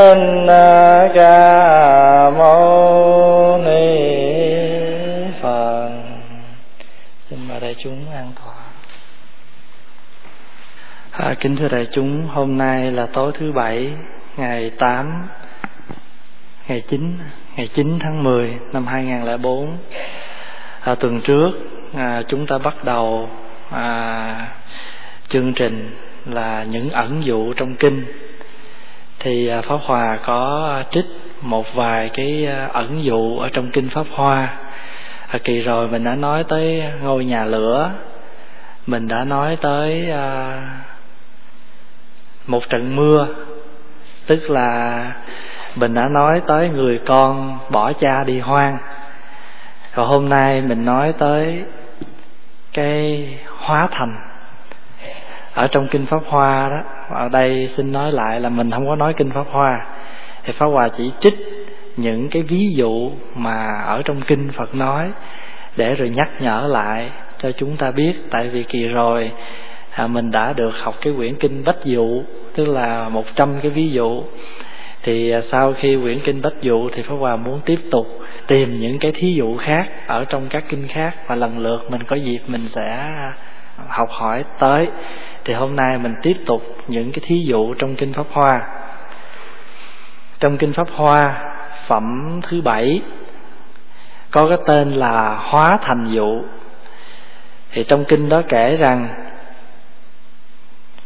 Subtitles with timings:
[0.00, 4.10] thích ờ, ca mâu ni
[5.42, 5.90] phật.
[7.30, 8.56] Xin mời đại chúng an toàn
[11.10, 13.92] à, kính thưa đại chúng hôm nay là tối thứ bảy
[14.36, 15.28] ngày 8
[16.68, 17.18] ngày 9
[17.56, 19.78] ngày 9 tháng 10 năm 2004
[20.80, 21.50] à, tuần trước
[21.96, 23.28] à, chúng ta bắt đầu
[23.70, 24.48] à,
[25.28, 25.96] chương trình
[26.26, 28.29] là những ẩn dụ trong kinh
[29.20, 31.06] thì à, pháp hòa có trích
[31.42, 34.58] một vài cái à, ẩn dụ ở trong kinh pháp hoa.
[35.28, 37.92] À, kỳ rồi mình đã nói tới ngôi nhà lửa
[38.86, 40.60] mình đã nói tới à,
[42.46, 43.26] một trận mưa.
[44.26, 45.12] Tức là
[45.76, 48.78] mình đã nói tới người con bỏ cha đi hoang.
[49.94, 51.64] Rồi hôm nay mình nói tới
[52.72, 53.28] cái
[53.58, 54.29] hóa thành
[55.54, 58.96] ở trong kinh pháp hoa đó ở đây xin nói lại là mình không có
[58.96, 59.86] nói kinh pháp hoa.
[60.44, 61.34] Thì pháp hòa chỉ trích
[61.96, 65.10] những cái ví dụ mà ở trong kinh phật nói
[65.76, 68.12] để rồi nhắc nhở lại cho chúng ta biết.
[68.30, 69.32] Tại vì kỳ rồi
[69.90, 72.22] à, mình đã được học cái quyển kinh bách dụ
[72.54, 74.22] tức là một trăm cái ví dụ.
[75.02, 78.06] Thì à, sau khi quyển kinh bách dụ thì pháp hòa muốn tiếp tục
[78.46, 81.14] tìm những cái thí dụ khác ở trong các kinh khác.
[81.26, 83.08] Và lần lượt mình có dịp mình sẽ
[83.88, 84.88] học hỏi tới
[85.50, 88.52] thì hôm nay mình tiếp tục những cái thí dụ trong kinh pháp hoa.
[90.40, 91.24] Trong kinh pháp hoa,
[91.86, 93.02] phẩm thứ bảy,
[94.30, 96.42] có cái tên là hóa thành dụ.
[97.72, 99.08] Thì trong kinh đó kể rằng,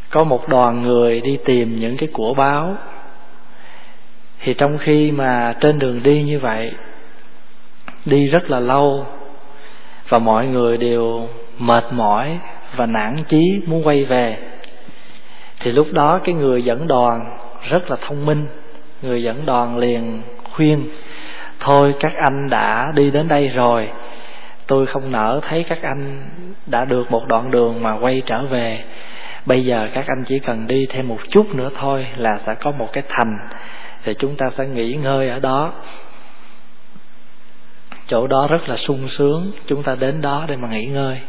[0.09, 2.77] có một đoàn người đi tìm những cái của báo.
[4.39, 6.71] Thì trong khi mà trên đường đi như vậy,
[8.05, 9.05] đi rất là lâu,
[10.09, 11.27] và mọi người đều
[11.59, 12.39] mệt mỏi
[12.75, 14.37] và nản chí muốn quay về.
[15.59, 17.37] Thì lúc đó cái người dẫn đoàn
[17.69, 18.47] rất là thông minh,
[19.01, 20.21] người dẫn đoàn liền
[20.51, 20.89] khuyên,
[21.59, 23.87] thôi các anh đã đi đến đây rồi,
[24.67, 26.29] tôi không nỡ thấy các anh
[26.65, 28.83] đã được một đoạn đường mà quay trở về.
[29.45, 32.71] Bây giờ các anh chỉ cần đi thêm một chút nữa thôi là sẽ có
[32.71, 33.37] một cái thành,
[34.03, 35.73] thì chúng ta sẽ nghỉ ngơi ở đó.
[38.07, 41.19] Chỗ đó rất là sung sướng, chúng ta đến đó để mà nghỉ ngơi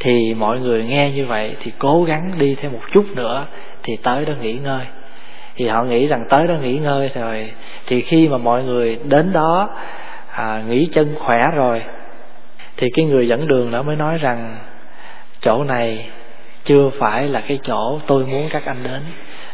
[0.00, 3.46] thì mọi người nghe như vậy thì cố gắng đi thêm một chút nữa
[3.82, 4.84] thì tới đó nghỉ ngơi.
[5.56, 7.52] Thì họ nghĩ rằng tới đó nghỉ ngơi rồi
[7.86, 9.68] thì khi mà mọi người đến đó
[10.30, 11.82] à, nghỉ chân khỏe rồi
[12.76, 14.56] thì cái người dẫn đường đó mới nói rằng
[15.40, 16.06] chỗ này
[16.64, 19.00] chưa phải là cái chỗ tôi muốn các anh đến.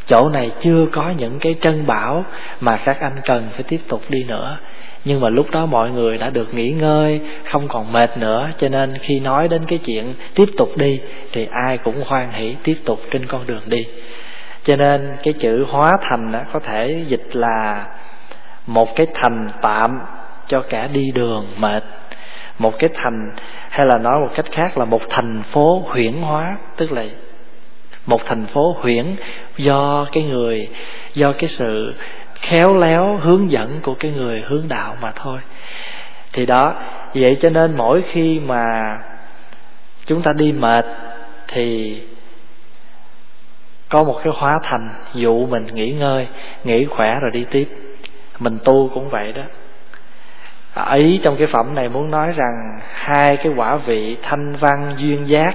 [0.06, 2.25] Chỗ này chưa có những cái trân bảo
[2.61, 4.59] mà các anh cần phải tiếp tục đi nữa
[5.06, 8.50] nhưng mà lúc đó mọi người đã được nghỉ ngơi, không còn mệt nữa.
[8.59, 11.00] Cho nên khi nói đến cái chuyện tiếp tục đi,
[11.33, 13.87] thì ai cũng hoan hỷ tiếp tục trên con đường đi.
[14.65, 17.87] Cho nên cái chữ hóa thành đó có thể dịch là
[18.67, 20.00] một cái thành tạm
[20.49, 21.84] cho cả đi đường mệt.
[22.59, 23.31] Một cái thành,
[23.71, 26.59] hay là nói một cách khác là một thành phố huyễn hóa.
[26.77, 27.05] Tức là
[28.06, 29.17] một thành phố huyễn
[29.56, 30.69] do cái người,
[31.15, 31.94] do cái sự
[32.41, 35.41] khéo léo hướng dẫn của cái người hướng đạo mà thôi.
[36.33, 36.75] Thì đó,
[37.15, 38.99] vậy cho nên mỗi khi mà
[40.07, 40.85] chúng ta đi mệt
[41.49, 42.03] thì
[43.89, 46.27] có một cái hóa thành dụ mình nghỉ ngơi,
[46.65, 47.69] nghỉ khỏe rồi đi tiếp.
[48.39, 49.43] Mình tu cũng vậy đó.
[50.93, 55.29] Ý trong cái phẩm này muốn nói rằng hai cái quả vị thanh văn duyên
[55.29, 55.55] giác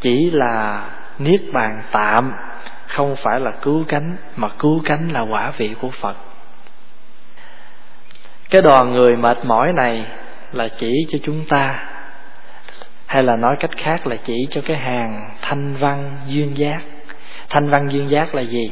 [0.00, 0.84] chỉ là
[1.20, 2.32] niết bàn tạm,
[2.86, 6.16] không phải là cứu cánh, mà cứu cánh là quả vị của phật.
[8.50, 10.06] Cái đoàn người mệt mỏi này
[10.52, 11.84] là chỉ cho chúng ta,
[13.06, 16.80] hay là nói cách khác là chỉ cho cái hàng thanh văn duyên giác.
[17.48, 18.70] Thanh văn duyên giác là gì?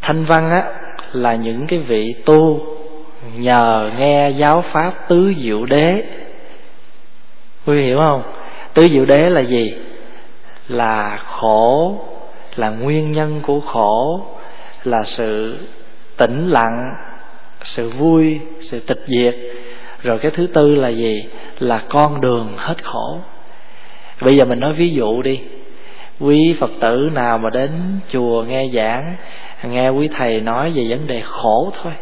[0.00, 0.64] Thanh văn á,
[1.12, 2.66] là những cái vị tu
[3.34, 6.02] nhờ nghe giáo pháp tứ diệu đế.
[7.66, 8.22] Quý hiểu không?
[8.74, 9.74] Tứ diệu đế là gì?
[10.68, 11.98] Là khổ,
[12.56, 14.20] là nguyên nhân của khổ,
[14.84, 15.58] là sự
[16.16, 16.94] tĩnh lặng,
[17.64, 18.40] sự vui,
[18.70, 19.34] sự tịch diệt.
[20.02, 21.28] Rồi cái thứ tư là gì?
[21.58, 23.18] Là con đường hết khổ.
[24.20, 25.40] Bây giờ mình nói ví dụ đi.
[26.20, 27.70] Quý phật tử nào mà đến
[28.12, 29.16] chùa nghe giảng,
[29.64, 31.92] nghe quý thầy nói về vấn đề khổ thôi.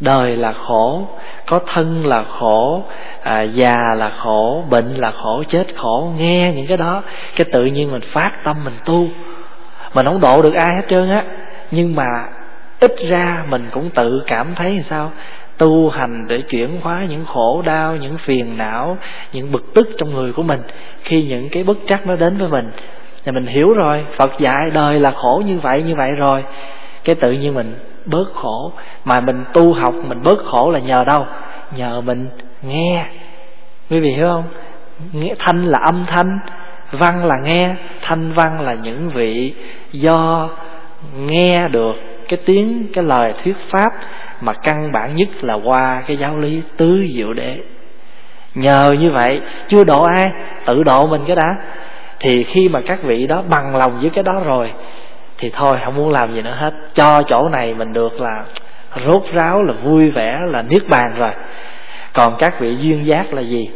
[0.00, 1.08] Đời là khổ,
[1.46, 2.82] có thân là khổ
[3.22, 7.02] à, già là khổ bệnh là khổ chết khổ nghe những cái đó
[7.36, 9.08] cái tự nhiên mình phát tâm mình tu.
[9.94, 11.24] Mình không độ được ai hết trơn á.
[11.70, 12.24] Nhưng mà
[12.80, 15.12] ít ra mình cũng tự cảm thấy sao?
[15.58, 18.98] Tu hành để chuyển hóa những khổ đau những phiền não
[19.32, 20.60] những bực tức trong người của mình.
[21.02, 22.70] Khi những cái bất trắc nó đến với mình
[23.24, 26.44] thì mình hiểu rồi phật dạy đời là khổ như vậy như vậy rồi.
[27.04, 27.74] Cái tự nhiên mình
[28.04, 28.72] bớt khổ.
[29.04, 31.26] Mà mình tu học mình bớt khổ là nhờ đâu?
[31.76, 32.28] Nhờ mình
[32.62, 33.06] nghe.
[33.90, 34.44] Quý vị hiểu không?
[35.12, 36.38] Nghe, thanh là âm thanh,
[36.92, 39.54] văn là nghe, thanh văn là những vị
[39.92, 40.48] do
[41.16, 41.92] nghe được
[42.28, 43.92] cái tiếng, cái lời thuyết pháp
[44.40, 47.58] mà căn bản nhất là qua cái giáo lý tứ diệu đế.
[48.54, 50.26] Nhờ như vậy, chưa độ ai,
[50.66, 51.56] tự độ mình cái đã.
[52.20, 54.72] Thì khi mà các vị đó bằng lòng với cái đó rồi,
[55.38, 56.72] thì thôi, không muốn làm gì nữa hết.
[56.94, 58.44] Cho chỗ này mình được là
[59.06, 61.32] rốt ráo, là vui vẻ, là niết bàn rồi
[62.12, 63.70] còn các vị duyên giác là gì?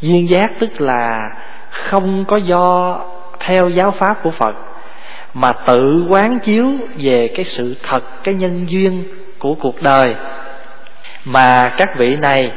[0.00, 1.30] Duyên giác tức là
[1.70, 2.98] không có do
[3.40, 4.54] theo giáo pháp của phật,
[5.34, 6.66] mà tự quán chiếu
[6.96, 9.04] về cái sự thật, cái nhân duyên
[9.38, 10.14] của cuộc đời.
[11.24, 12.52] Mà các vị này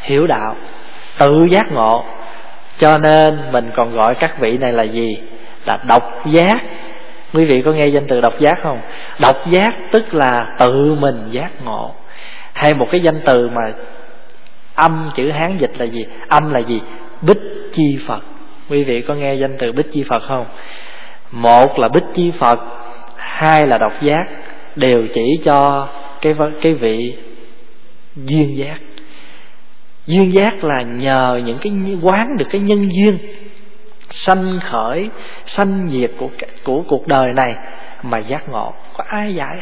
[0.00, 0.56] hiểu đạo,
[1.18, 2.04] tự giác ngộ.
[2.78, 5.18] Cho nên mình còn gọi các vị này là gì?
[5.66, 6.56] Là độc giác.
[7.34, 8.80] Quý vị có nghe danh từ độc giác không?
[9.20, 11.94] Độc giác tức là tự mình giác ngộ
[12.58, 13.72] hay một cái danh từ mà
[14.74, 16.06] âm, chữ hán dịch là gì?
[16.28, 16.80] Âm là gì?
[17.22, 17.38] Bích
[17.74, 18.22] chi phật.
[18.70, 20.46] Quý vị có nghe danh từ bích chi phật không?
[21.32, 22.58] Một là bích chi phật,
[23.16, 24.24] hai là độc giác,
[24.76, 25.88] đều chỉ cho
[26.20, 27.16] cái cái vị
[28.16, 28.78] duyên giác.
[30.06, 31.72] Duyên giác là nhờ những cái
[32.02, 33.18] quán được cái nhân duyên
[34.10, 35.08] sanh khởi,
[35.46, 36.28] sanh diệt của
[36.64, 37.54] của cuộc đời này
[38.02, 38.74] mà giác ngộ.
[38.96, 39.56] Có ai giải?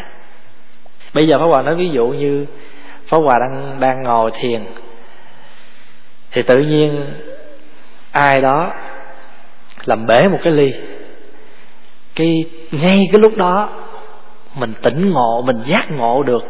[1.16, 2.46] bây giờ pháp hòa nói ví dụ như
[3.06, 4.60] pháp hòa đang đang ngồi thiền.
[6.32, 7.06] Thì tự nhiên
[8.10, 8.72] ai đó
[9.84, 10.72] làm bể một cái ly.
[12.14, 13.70] Cái, ngay cái lúc đó,
[14.54, 16.44] mình tỉnh ngộ, mình giác ngộ được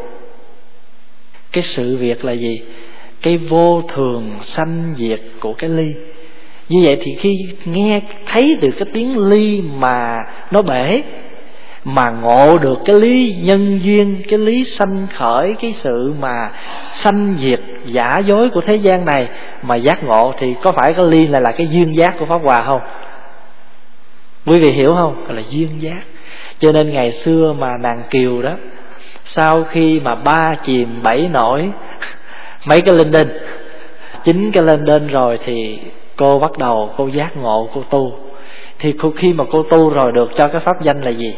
[1.53, 2.63] cái sự việc là gì?
[3.23, 5.95] Cái vô thường sanh diệt của cái ly.
[6.69, 7.91] Như vậy thì khi nghe,
[8.27, 11.03] thấy được cái tiếng ly mà nó bể
[11.89, 16.51] mà ngộ được cái lý nhân duyên, cái lý sanh khởi, cái sự mà
[17.05, 19.29] sanh diệt giả dối của thế gian này
[19.63, 22.41] mà giác ngộ thì có phải cái ly này là cái duyên giác của pháp
[22.45, 22.81] hòa không?
[24.47, 25.25] Quý vị hiểu không?
[25.29, 26.01] Là duyên giác.
[26.59, 28.57] Cho nên ngày xưa mà nàng kiều đó,
[29.25, 31.71] sau khi mà ba chìm bảy nổi,
[32.69, 33.29] mấy cái linh đinh,
[34.25, 35.79] chín cái lên đinh rồi thì
[36.17, 38.13] cô bắt đầu cô giác ngộ, cô tu.
[38.79, 41.37] Thì khi mà cô tu rồi được cho cái pháp danh là gì?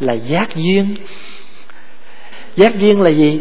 [0.00, 0.94] Là giác duyên.
[2.56, 3.40] Giác duyên là gì?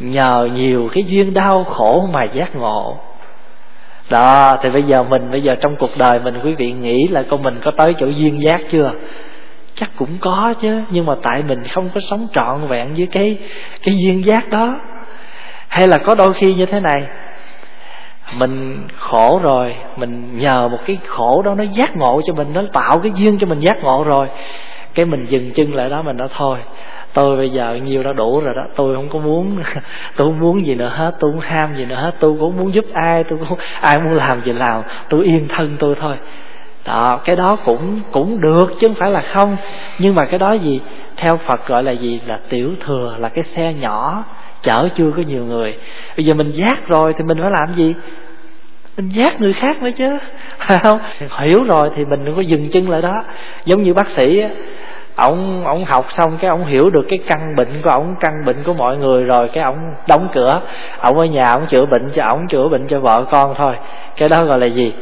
[0.00, 2.96] Nhờ nhiều cái duyên đau khổ mà giác ngộ.
[4.10, 7.22] Đó, thì bây giờ mình, bây giờ trong cuộc đời mình, quý vị nghĩ là
[7.30, 8.92] con mình có tới chỗ duyên giác chưa?
[9.74, 13.38] Chắc cũng có chứ, nhưng mà tại mình không có sống trọn vẹn với cái
[13.82, 14.80] cái duyên giác đó.
[15.68, 17.02] Hay là có đôi khi như thế này,
[18.34, 22.62] mình khổ rồi, mình nhờ một cái khổ đó nó giác ngộ cho mình, nó
[22.72, 24.26] tạo cái duyên cho mình giác ngộ rồi
[24.94, 26.58] cái mình dừng chân lại đó mình nói, thôi,
[27.14, 29.56] tôi bây giờ nhiều đã đủ rồi đó, tôi không có muốn,
[30.16, 32.74] tôi không muốn gì nữa hết, tôi không ham gì nữa hết, tôi cũng muốn
[32.74, 36.16] giúp ai, tôi cũng ai muốn làm gì làm, tôi yên thân tôi thôi.
[36.86, 39.56] Đó, cái đó cũng cũng được chứ không phải là không.
[39.98, 40.80] Nhưng mà cái đó gì?
[41.16, 42.20] Theo phật gọi là gì?
[42.26, 44.24] Là tiểu thừa, là cái xe nhỏ,
[44.62, 45.76] chở chưa có nhiều người.
[46.16, 47.94] Bây giờ mình giác rồi thì mình phải làm gì?
[48.98, 50.18] Mình giác người khác nữa chứ.
[50.58, 50.98] Phải không?
[51.40, 53.24] Hiểu rồi thì mình đừng có dừng chân lại đó.
[53.64, 54.42] Giống như bác sĩ
[55.16, 58.62] ổng ổng học xong cái ổng hiểu được cái căn bệnh của ổng, căn bệnh
[58.64, 59.78] của mọi người rồi, cái ổng
[60.08, 60.60] đóng cửa.
[61.02, 63.76] Ổng ở nhà ổng chữa bệnh cho ổng, chữa bệnh cho vợ con thôi.
[64.16, 64.92] Cái đó gọi là gì?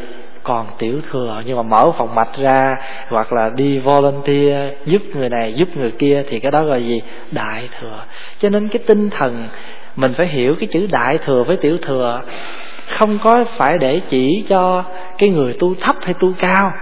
[0.42, 1.42] Còn tiểu thừa.
[1.46, 2.74] Nhưng mà mở phòng mạch ra,
[3.08, 6.86] hoặc là đi volunteer, giúp người này, giúp người kia, thì cái đó gọi là
[6.86, 7.02] gì?
[7.30, 8.04] Đại thừa.
[8.38, 9.48] Cho nên cái tinh thần,
[9.96, 12.20] mình phải hiểu cái chữ đại thừa với tiểu thừa
[12.88, 14.84] không có phải để chỉ cho
[15.18, 16.72] cái người tu thấp hay tu cao,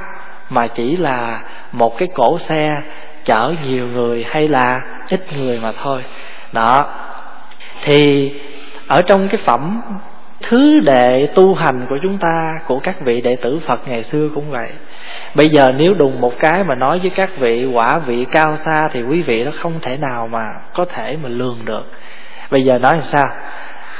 [0.50, 1.40] mà chỉ là
[1.72, 2.82] một cái cổ xe
[3.24, 6.02] chở nhiều người hay là ít người mà thôi.
[6.52, 6.82] Đó.
[7.84, 8.32] Thì
[8.88, 9.80] ở trong cái phẩm
[10.42, 14.28] thứ đệ tu hành của chúng ta, của các vị đệ tử Phật ngày xưa
[14.34, 14.68] cũng vậy.
[15.34, 18.88] Bây giờ nếu đùng một cái mà nói với các vị quả vị cao xa
[18.92, 21.84] thì quý vị nó không thể nào mà có thể mà lường được.
[22.50, 23.26] Bây giờ nói làm sao?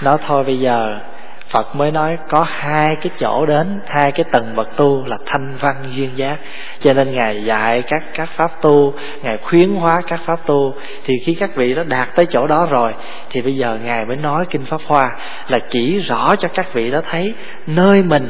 [0.03, 0.99] Nói thôi bây giờ
[1.49, 5.57] Phật mới nói có hai cái chỗ đến, hai cái tầng bậc tu là thanh
[5.61, 6.37] văn duyên giác.
[6.81, 10.75] Cho nên ngài dạy các các pháp tu, ngài khuyến hóa các pháp tu.
[11.05, 12.95] Thì khi các vị đó đạt tới chỗ đó rồi,
[13.31, 15.05] thì bây giờ ngài mới nói kinh pháp hoa
[15.49, 17.35] là chỉ rõ cho các vị đó thấy
[17.67, 18.29] nơi mình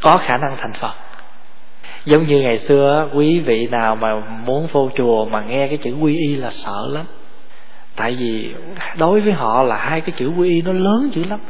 [0.00, 0.92] có khả năng thành phật.
[2.04, 4.08] Giống như ngày xưa, quý vị nào mà
[4.46, 7.04] muốn vô chùa mà nghe cái chữ quy y là sợ lắm.
[7.96, 8.54] Tại vì
[8.98, 11.40] đối với họ là hai cái chữ quy y nó lớn dữ lắm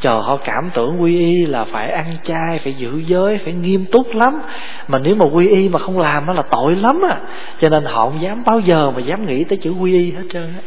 [0.00, 3.84] chờ họ cảm tưởng quy y là phải ăn chay phải giữ giới phải nghiêm
[3.92, 4.40] túc lắm.
[4.88, 7.20] Mà nếu mà quy y mà không làm nó là tội lắm à
[7.60, 10.22] cho nên họ không dám bao giờ mà dám nghĩ tới chữ quy y hết
[10.32, 10.62] trơn á.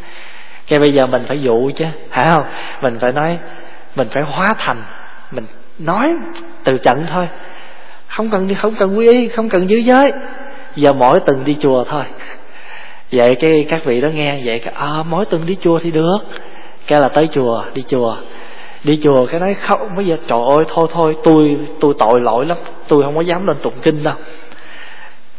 [0.68, 2.44] Cái bây giờ mình phải dụ chứ phải không?
[2.82, 3.38] Mình phải nói
[3.96, 4.84] mình phải hóa thành
[5.32, 5.46] mình
[5.80, 6.08] nói
[6.64, 7.28] từ trận thôi.
[8.08, 10.12] Không cần đi không cần quy y không cần giữ giới.
[10.76, 12.04] Giờ mỗi tuần đi chùa thôi.
[13.12, 16.18] Vậy cái các vị đó nghe vậy cái à, mỗi tuần đi chùa thì được.
[16.88, 18.16] Cái là tới chùa đi chùa
[18.84, 22.46] đi chùa cái nói không bây giờ, trời ơi, thôi thôi, tôi tôi tội lỗi
[22.46, 24.16] lắm, tôi không có dám lên tụng kinh đâu.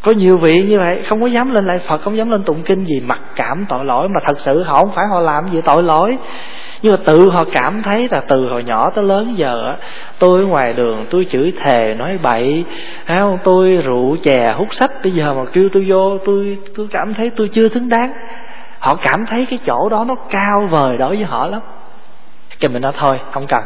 [0.03, 2.63] Có nhiều vị như vậy, không có dám lên lại phật, không dám lên tụng
[2.63, 4.09] kinh gì mặc cảm tội lỗi.
[4.09, 6.19] Mà thật sự họ không phải họ làm gì tội lỗi.
[6.83, 9.77] Nhưng mà tự họ cảm thấy là từ hồi nhỏ tới lớn giờ
[10.19, 12.65] tôi ở ngoài đường, tôi chửi thề, nói bậy.
[13.07, 13.39] Không?
[13.45, 17.31] Tôi rượu chè, hút sách, bây giờ mà kêu tôi vô, tôi tôi cảm thấy
[17.37, 18.13] tôi chưa xứng đáng.
[18.79, 21.61] Họ cảm thấy cái chỗ đó nó cao vời đối với họ lắm
[22.61, 23.63] cái mình nói thôi, không cần.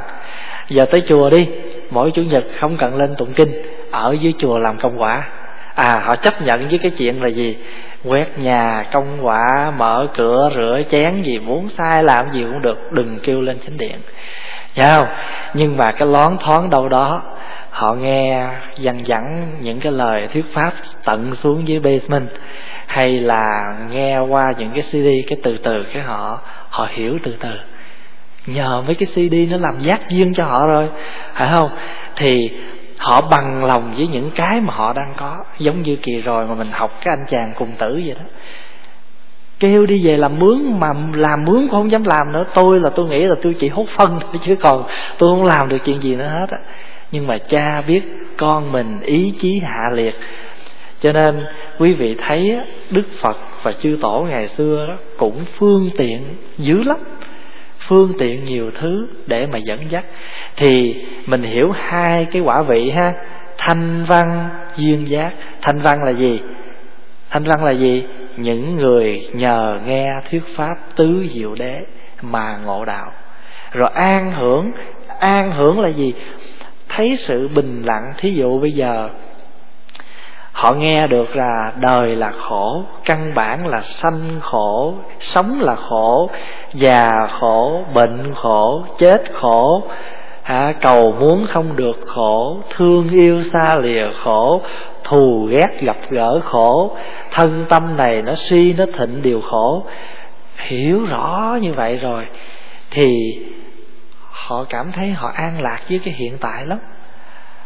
[0.68, 1.49] Giờ tới chùa đi,
[1.90, 3.52] mỗi chủ nhật không cần lên tụng kinh,
[3.90, 5.23] ở dưới chùa làm công quả.
[5.75, 7.57] À họ chấp nhận với cái chuyện là gì?
[8.04, 12.78] Quét nhà, công quả, mở cửa, rửa chén gì, muốn sai làm gì cũng được,
[12.92, 13.97] đừng kêu lên chánh điện.
[14.75, 15.09] Nhau?
[15.54, 17.23] Nhưng mà cái lón thoáng đâu đó,
[17.71, 20.73] Họ nghe dằn dẳng những cái lời thuyết pháp
[21.04, 22.28] tận xuống dưới basement,
[22.87, 26.40] Hay là nghe qua những cái CD, cái từ từ, cái họ
[26.71, 27.50] họ hiểu từ từ.
[28.55, 30.88] Nhờ mấy cái CD nó làm giác duyên cho họ rồi.
[31.35, 31.71] Phải không?
[32.17, 32.50] Thì
[32.99, 35.45] họ bằng lòng với những cái mà họ đang có.
[35.59, 38.25] Giống như kỳ rồi mà mình học cái anh chàng cùng tử vậy đó.
[39.61, 42.45] Kêu đi về làm mướn mà làm mướn cũng không dám làm nữa.
[42.55, 44.85] Tôi là tôi nghĩ là tôi chỉ hút phân thôi chứ còn
[45.19, 46.59] tôi không làm được chuyện gì nữa hết á.
[47.12, 48.00] Nhưng mà cha biết
[48.37, 50.14] con mình ý chí hạ liệt.
[51.00, 51.45] Cho nên
[51.78, 52.57] quý vị thấy
[52.90, 56.23] đức phật và chư tổ ngày xưa đó cũng phương tiện
[56.59, 56.97] dữ lắm
[57.88, 60.04] phương tiện nhiều thứ để mà dẫn dắt.
[60.57, 63.12] Thì mình hiểu hai cái quả vị ha,
[63.59, 65.33] thanh văn, duyên giác.
[65.62, 66.40] Thanh văn là gì?
[67.30, 68.04] Thanh văn là gì?
[68.37, 71.85] Những người nhờ nghe thuyết pháp tứ diệu đế
[72.23, 73.12] mà ngộ đạo.
[73.73, 74.73] Rồi an hưởng
[75.21, 76.14] an hưởng là gì?
[76.88, 78.12] Thấy sự bình lặng.
[78.16, 79.09] Thí dụ bây giờ,
[80.52, 86.30] họ nghe được là đời là khổ, căn bản là sanh khổ, sống là khổ
[86.75, 87.10] già
[87.40, 89.82] khổ bệnh khổ chết khổ
[90.42, 94.62] à, cầu muốn không được khổ thương yêu xa lìa khổ
[95.08, 96.96] thù ghét gặp gỡ khổ.
[97.32, 99.87] Thân tâm này nó suy nó thịnh điều khổ.
[100.56, 102.25] Hiểu rõ như vậy rồi
[102.90, 103.38] thì
[104.30, 106.78] họ cảm thấy họ an lạc với cái hiện tại lắm.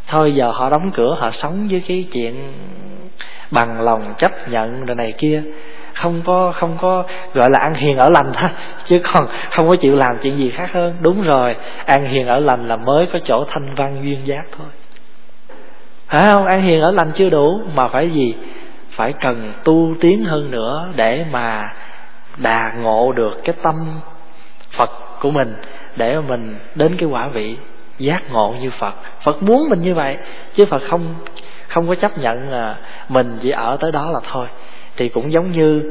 [0.09, 2.52] Thôi giờ họ đóng cửa họ sống với cái chuyện
[3.50, 5.42] bằng lòng chấp nhận rồi này kia
[5.94, 8.50] không có không có, gọi là ăn hiền ở lành thôi
[8.87, 10.96] chứ còn không có chịu làm chuyện gì khác hơn.
[11.00, 11.56] Đúng rồi,
[11.87, 14.66] ăn hiền ở lành là mới có chỗ thanh văn duyên giác thôi.
[16.08, 16.46] Phải không?
[16.46, 18.34] Ăn hiền ở lành chưa đủ, mà phải gì?
[18.90, 21.75] Phải cần tu tiến hơn nữa để mà
[22.37, 23.75] đà ngộ được cái tâm
[24.70, 25.54] phật của mình,
[25.96, 27.56] để mà mình đến cái quả vị
[27.99, 28.94] giác ngộ như phật.
[29.25, 30.16] Phật muốn mình như vậy,
[30.54, 31.14] chứ phật không
[31.68, 32.76] không có chấp nhận là
[33.08, 34.46] mình chỉ ở tới đó là thôi
[34.96, 35.82] thì cũng giống như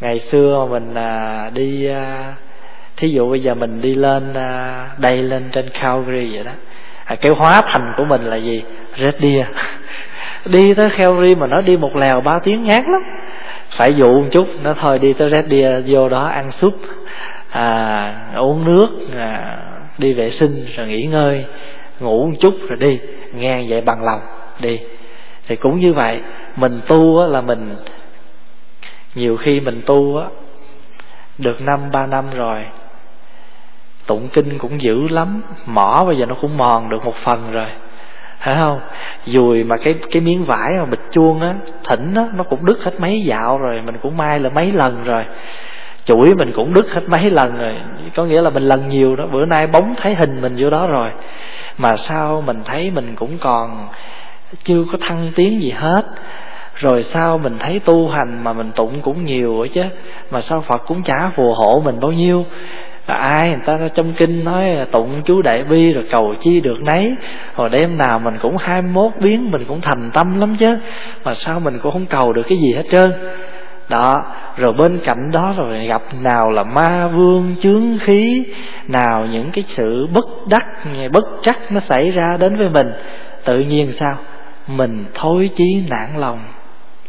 [0.00, 2.34] ngày xưa mình à, đi à,
[2.96, 6.52] thí dụ bây giờ mình đi lên à, đây lên trên Calgary vậy đó
[7.04, 8.62] à, cái hóa thành của mình là gì?
[8.96, 9.46] Red Deer.
[10.44, 13.02] Đi tới Calgary mà nó đi một lèo ba tiếng ngán lắm.
[13.78, 16.74] Phải dụ một chút nó thôi đi tới Red Deer vô đó ăn súp
[17.50, 19.56] à, uống nước à,
[19.98, 21.44] đi vệ sinh rồi nghỉ ngơi
[22.00, 22.98] ngủ một chút rồi đi
[23.34, 24.20] nghe vậy bằng lòng
[24.60, 24.80] đi.
[25.48, 26.20] Thì cũng như vậy
[26.56, 27.76] mình tu là mình
[29.14, 30.26] nhiều khi mình tu á,
[31.38, 32.64] được năm, ba năm rồi,
[34.06, 37.68] tụng kinh cũng dữ lắm, mỏ bây giờ nó cũng mòn được một phần rồi.
[38.38, 38.80] Phải không?
[39.24, 41.54] Dùi mà cái cái miếng vải mà bịch chuông á,
[41.88, 45.04] thỉnh á, nó cũng đứt hết mấy dạo rồi, mình cũng mai là mấy lần
[45.04, 45.24] rồi.
[46.04, 47.74] Chuỗi mình cũng đứt hết mấy lần rồi.
[48.16, 50.86] Có nghĩa là mình lần nhiều đó, bữa nay bóng thấy hình mình vô đó
[50.86, 51.10] rồi.
[51.78, 53.88] Mà sao mình thấy mình cũng còn
[54.64, 56.06] chưa có thăng tiến gì hết
[56.80, 59.82] rồi sao mình thấy tu hành mà mình tụng cũng nhiều rồi chứ?
[60.30, 62.44] Mà sao phật cũng chả phù hộ mình bao nhiêu?
[63.06, 66.82] Là ai người ta trong kinh nói tụng chú đại bi rồi cầu chi được
[66.82, 67.10] nấy.
[67.56, 70.76] Rồi đêm nào mình cũng hai mốt biến, mình cũng thành tâm lắm chứ.
[71.24, 73.12] Mà sao mình cũng không cầu được cái gì hết trơn?
[73.88, 74.16] Đó,
[74.56, 78.44] rồi bên cạnh đó rồi gặp nào là ma vương chướng khí,
[78.88, 80.66] nào những cái sự bất đắc,
[81.12, 82.92] bất trắc nó xảy ra đến với mình.
[83.44, 84.16] Tự nhiên sao?
[84.66, 86.38] Mình thối chí nản lòng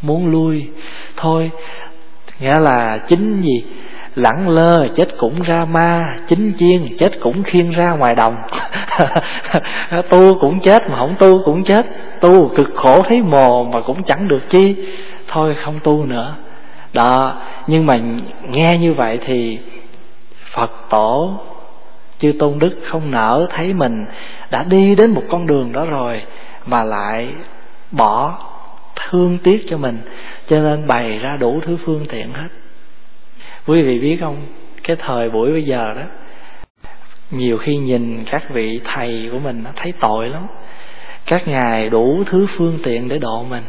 [0.01, 0.70] muốn lui.
[1.17, 1.51] Thôi,
[2.39, 3.65] nghĩa là chính gì?
[4.15, 8.36] Lẳng lơ chết cũng ra ma, chính chiên chết cũng khiên ra ngoài đồng.
[10.10, 11.86] Tu cũng chết mà không tu cũng chết.
[12.22, 14.75] Tu cực khổ thấy mồ mà cũng chẳng được chi.
[15.27, 16.36] Thôi, không tu nữa.
[16.93, 17.93] Đó, nhưng mà
[18.50, 19.60] nghe như vậy thì
[20.53, 21.39] phật tổ
[22.20, 24.05] chư tôn đức không nỡ thấy mình
[24.51, 26.22] đã đi đến một con đường đó rồi
[26.65, 27.34] mà lại
[27.91, 28.39] bỏ
[29.10, 29.98] thương tiếc cho mình.
[30.48, 32.48] Cho nên bày ra đủ thứ phương tiện hết.
[33.67, 34.38] Quý vị biết không?
[34.84, 36.01] Cái thời buổi bây giờ đó,
[37.31, 40.48] nhiều khi nhìn các vị thầy của mình nó thấy tội lắm.
[41.25, 43.63] Các ngài đủ thứ phương tiện để độ mình.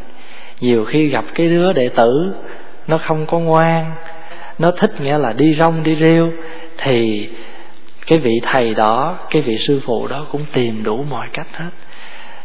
[0.61, 2.35] Nhiều khi gặp cái đứa đệ tử,
[2.87, 3.93] nó không có ngoan,
[4.59, 6.33] nó thích nghĩa là đi rong, đi rêu,
[6.79, 7.29] thì
[8.07, 11.71] cái vị thầy đó, cái vị sư phụ đó cũng tìm đủ mọi cách hết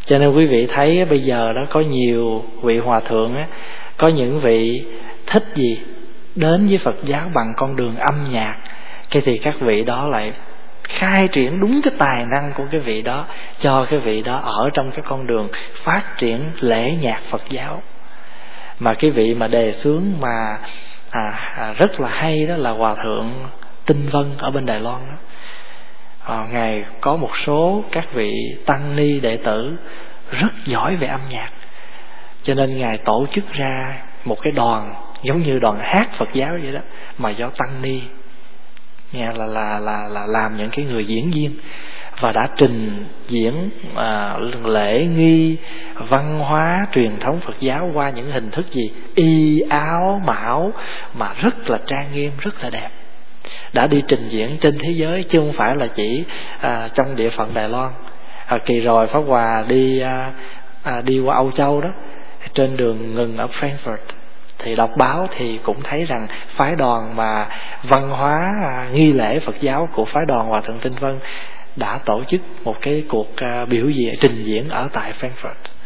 [0.08, 3.46] cho nên quý vị thấy bây giờ đó có nhiều vị hòa thượng á
[3.96, 4.84] có những vị
[5.26, 5.80] thích gì
[6.34, 8.56] đến với Phật giáo bằng con đường âm nhạc
[9.10, 10.32] cái thì các vị đó lại
[10.88, 13.26] khai triển đúng cái tài năng của cái vị đó
[13.60, 15.48] cho cái vị đó ở trong cái con đường
[15.82, 17.82] phát triển lễ nhạc Phật giáo.
[18.78, 20.58] Mà cái vị mà đề xướng mà
[21.10, 23.32] à, à, rất là hay đó là hòa thượng
[23.86, 25.18] tinh vân ở bên đài loan đó
[26.28, 29.76] à, ngài có một số các vị tăng ni đệ tử
[30.30, 31.50] rất giỏi về âm nhạc.
[32.42, 36.54] Cho nên ngài tổ chức ra một cái đoàn giống như đoàn hát Phật giáo
[36.62, 36.80] vậy đó
[37.18, 38.00] mà do tăng ni.
[39.12, 41.56] Nghe là là là là làm những cái người diễn viên
[42.20, 45.56] và đã trình diễn à, lễ nghi
[45.94, 48.90] văn hóa truyền thống Phật giáo qua những hình thức gì?
[49.14, 50.72] Y áo mão
[51.14, 52.88] mà rất là trang nghiêm rất là đẹp
[53.72, 56.24] đã đi trình diễn trên thế giới chứ không phải là chỉ
[56.60, 57.90] à, trong địa phận Đài Loan.
[58.46, 60.32] À, kỳ rồi Pháp Hòa đi à,
[60.82, 61.88] à, đi qua Âu Châu đó
[62.54, 63.96] trên đường ngừng ở Frankfurt.
[64.58, 67.46] Thì đọc báo thì cũng thấy rằng phái đoàn mà
[67.82, 71.18] văn hóa à, nghi lễ Phật giáo của phái đoàn Hòa thượng Tinh Vân
[71.76, 75.77] đã tổ chức một cái cuộc à, biểu diễn trình diễn ở tại Frankfurt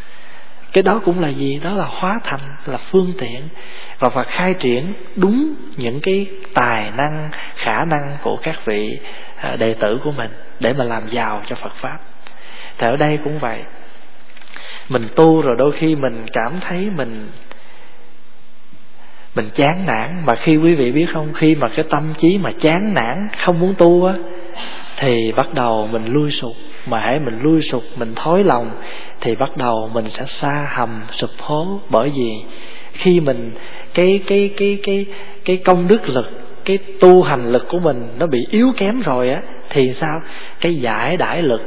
[0.73, 1.59] cái đó cũng là gì?
[1.63, 3.41] Đó là hóa thành, là phương tiện
[3.99, 8.99] và Phật khai triển đúng những cái tài năng, khả năng của các vị
[9.41, 11.99] à, đệ tử của mình để mà làm giàu cho Phật pháp.
[12.77, 13.63] Thì ở đây cũng vậy.
[14.89, 17.27] Mình tu rồi đôi khi mình cảm thấy mình
[19.35, 20.23] mình chán nản.
[20.25, 23.59] Mà khi quý vị biết không, khi mà cái tâm trí mà chán nản, không
[23.59, 24.13] muốn tu á,
[24.97, 28.71] thì bắt đầu mình lui sụp mà hãy mình lui sụp, mình thối lòng,
[29.21, 31.79] thì bắt đầu mình sẽ xa hầm, sụp hố.
[31.89, 32.31] Bởi vì
[32.93, 33.51] khi mình,
[33.93, 35.05] cái cái cái cái
[35.45, 36.31] cái công đức lực,
[36.65, 40.21] cái tu hành lực của mình nó bị yếu kém rồi á, thì sao?
[40.61, 41.61] Cái giải đãi lực,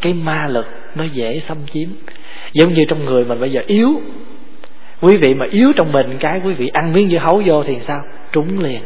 [0.00, 1.88] cái ma lực nó dễ xâm chiếm.
[2.52, 4.00] Giống như trong người mình bây giờ yếu.
[5.00, 7.76] Quý vị mà yếu trong mình cái, quý vị ăn miếng dưa hấu vô thì
[7.86, 8.02] sao?
[8.32, 8.80] Trúng liền.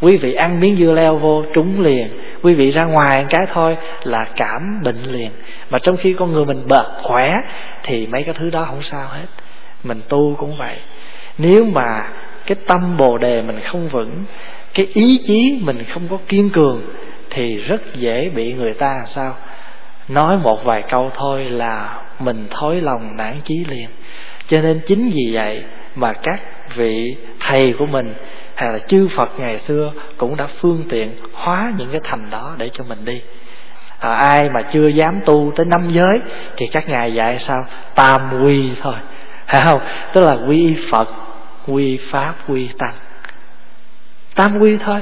[0.00, 2.08] Quý vị ăn miếng dưa leo vô, trúng liền
[2.42, 5.30] quý vị ra ngoài cái thôi là cảm bệnh liền.
[5.70, 7.34] Mà trong khi con người mình bật khỏe
[7.82, 9.26] thì mấy cái thứ đó không sao hết.
[9.84, 10.76] Mình tu cũng vậy.
[11.38, 12.08] Nếu mà
[12.46, 14.24] cái tâm bồ đề mình không vững,
[14.74, 16.82] cái ý chí mình không có kiên cường
[17.30, 19.34] thì rất dễ bị người ta sao?
[20.08, 23.88] Nói một vài câu thôi là mình thối lòng nản chí liền.
[24.48, 25.62] Cho nên chính vì vậy
[25.94, 26.40] mà các
[26.74, 28.14] vị thầy của mình
[28.60, 32.54] hay là chư Phật ngày xưa cũng đã phương tiện hóa những cái thành đó
[32.58, 33.22] để cho mình đi.
[33.98, 36.20] À, ai mà chưa dám tu tới năm giới
[36.56, 37.64] thì các ngài dạy sao?
[37.94, 38.94] Tam quy thôi.
[39.46, 39.80] Phải không?
[40.12, 41.08] Tức là quy Phật
[41.66, 42.94] quy Pháp quy Tăng.
[44.34, 45.00] Tam quy thôi.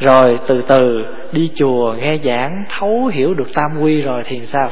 [0.00, 4.70] Rồi từ từ đi chùa nghe giảng thấu hiểu được tam quy rồi thì sao?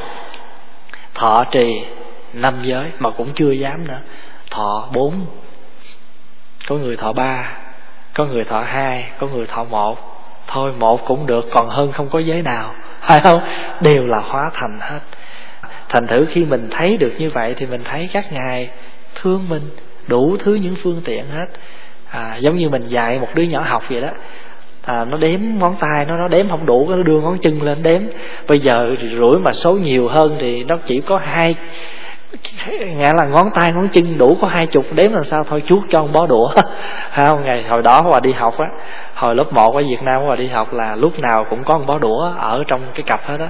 [1.15, 1.85] Thọ trì
[2.33, 4.01] năm giới mà cũng chưa dám nữa.
[4.51, 5.27] Thọ bốn.
[6.69, 7.60] Có người thọ ba
[8.21, 9.99] có người thọ hai có người thọ một.
[10.47, 12.75] Thôi một cũng được còn hơn không có giới nào.
[13.09, 13.41] Phải không?
[13.83, 15.01] Đều là hóa thành hết.
[15.89, 18.71] Thành thử khi mình thấy được như vậy thì mình thấy các ngài
[19.15, 19.63] thương mình
[20.07, 21.47] đủ thứ những phương tiện hết.
[22.11, 24.09] À, giống như mình dạy một đứa nhỏ học vậy đó.
[24.85, 27.83] À, nó đếm ngón tay nó nó đếm không đủ nó đưa ngón chân lên
[27.83, 28.03] đếm.
[28.49, 31.55] Bây giờ rủi mà số nhiều hơn thì nó chỉ có hai
[32.97, 35.83] nghĩa là ngón tay, ngón chân đủ có hai chục, đếm làm sao thôi, chuốt
[35.91, 36.49] cho ông bó đũa.
[37.13, 38.67] Không ngày hồi đó hòa đi học á,
[39.15, 41.85] hồi lớp 1 ở Việt Nam hòa đi học là lúc nào cũng có một
[41.87, 43.47] bó đũa ở trong cái cặp hết đó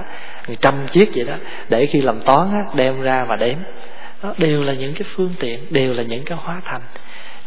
[0.61, 1.33] trăm chiếc vậy đó,
[1.69, 3.55] để khi làm toán á, đem ra mà đếm.
[4.23, 6.81] Đó, đều là những cái phương tiện, đều là những cái hóa thành.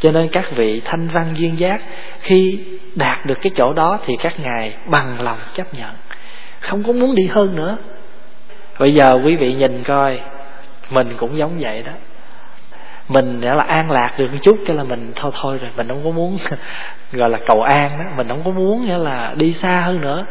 [0.01, 1.81] Cho nên các vị thanh văn duyên giác,
[2.21, 2.59] khi
[2.95, 5.91] đạt được cái chỗ đó thì các ngài bằng lòng chấp nhận.
[6.61, 7.77] Không có muốn đi hơn nữa.
[8.79, 10.21] Bây giờ quý vị nhìn coi
[10.91, 11.93] mình cũng giống vậy đó.
[13.09, 15.89] Mình đã là an lạc được một chút cái là mình thôi thôi rồi mình
[15.89, 16.39] không có muốn
[17.13, 18.05] gọi là cầu an đó.
[18.17, 20.27] Mình không có muốn nghĩa là đi xa hơn nữa.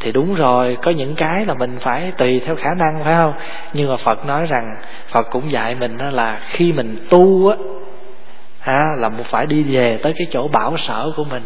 [0.00, 3.32] Thì đúng rồi có những cái là mình phải tùy theo khả năng phải không?
[3.72, 4.64] Nhưng mà phật nói rằng
[5.08, 7.56] phật cũng dạy mình đó là khi mình tu á
[8.60, 11.42] à, là một phải đi về tới cái chỗ bảo sở của mình.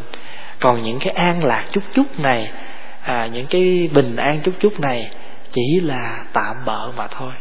[0.61, 2.51] Còn những cái an lạc chút chút này
[3.03, 5.11] à, những cái bình an chút chút này
[5.53, 7.33] chỉ là tạm bợ mà thôi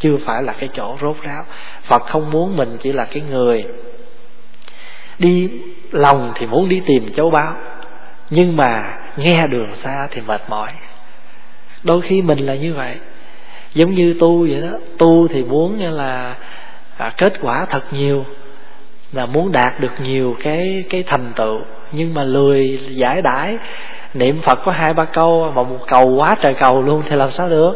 [0.00, 1.44] chưa phải là cái chỗ rốt ráo.
[1.82, 3.64] Phật không muốn mình chỉ là cái người
[5.18, 5.50] đi
[5.90, 7.56] lòng thì muốn đi tìm châu báu
[8.30, 10.72] nhưng mà nghe đường xa thì mệt mỏi.
[11.82, 12.96] Đôi khi mình là như vậy.
[13.74, 16.34] Giống như tu vậy đó tu thì muốn như là
[16.96, 18.24] à, kết quả thật nhiều
[19.12, 21.56] là muốn đạt được nhiều cái cái thành tựu
[21.92, 23.56] nhưng mà lười giải đãi
[24.14, 27.30] niệm phật có hai ba câu, mà một cầu quá trời cầu luôn thì làm
[27.32, 27.72] sao được?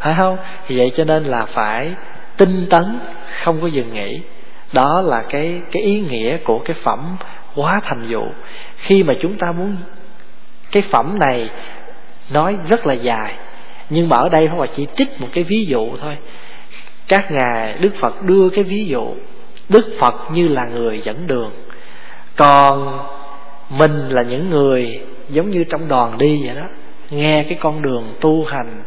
[0.00, 0.36] Phải không?
[0.66, 1.90] Thì vậy cho nên là phải
[2.36, 2.98] tinh tấn,
[3.44, 4.20] không có dừng nghỉ.
[4.72, 7.16] Đó là cái cái ý nghĩa của cái phẩm
[7.54, 8.22] quá thành dụ.
[8.76, 9.76] Khi mà chúng ta muốn
[10.72, 11.50] cái phẩm này
[12.30, 13.34] nói rất là dài,
[13.90, 16.16] nhưng mà ở đây không phải chỉ trích một cái ví dụ thôi.
[17.08, 19.14] Các ngài, đức phật đưa cái ví dụ,
[19.68, 21.50] đức phật như là người dẫn đường.
[22.36, 22.98] Còn
[23.70, 26.66] mình là những người giống như trong đoàn đi vậy đó,
[27.10, 28.82] nghe cái con đường tu hành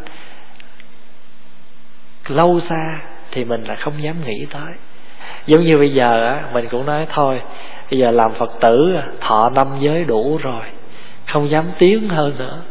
[2.27, 2.99] lâu xa
[3.31, 4.73] thì mình là không dám nghĩ tới.
[5.45, 7.41] Giống như bây giờ á, mình cũng nói thôi,
[7.91, 8.77] bây giờ làm phật tử
[9.21, 10.65] thọ năm giới đủ rồi,
[11.27, 12.61] không dám tiến hơn nữa.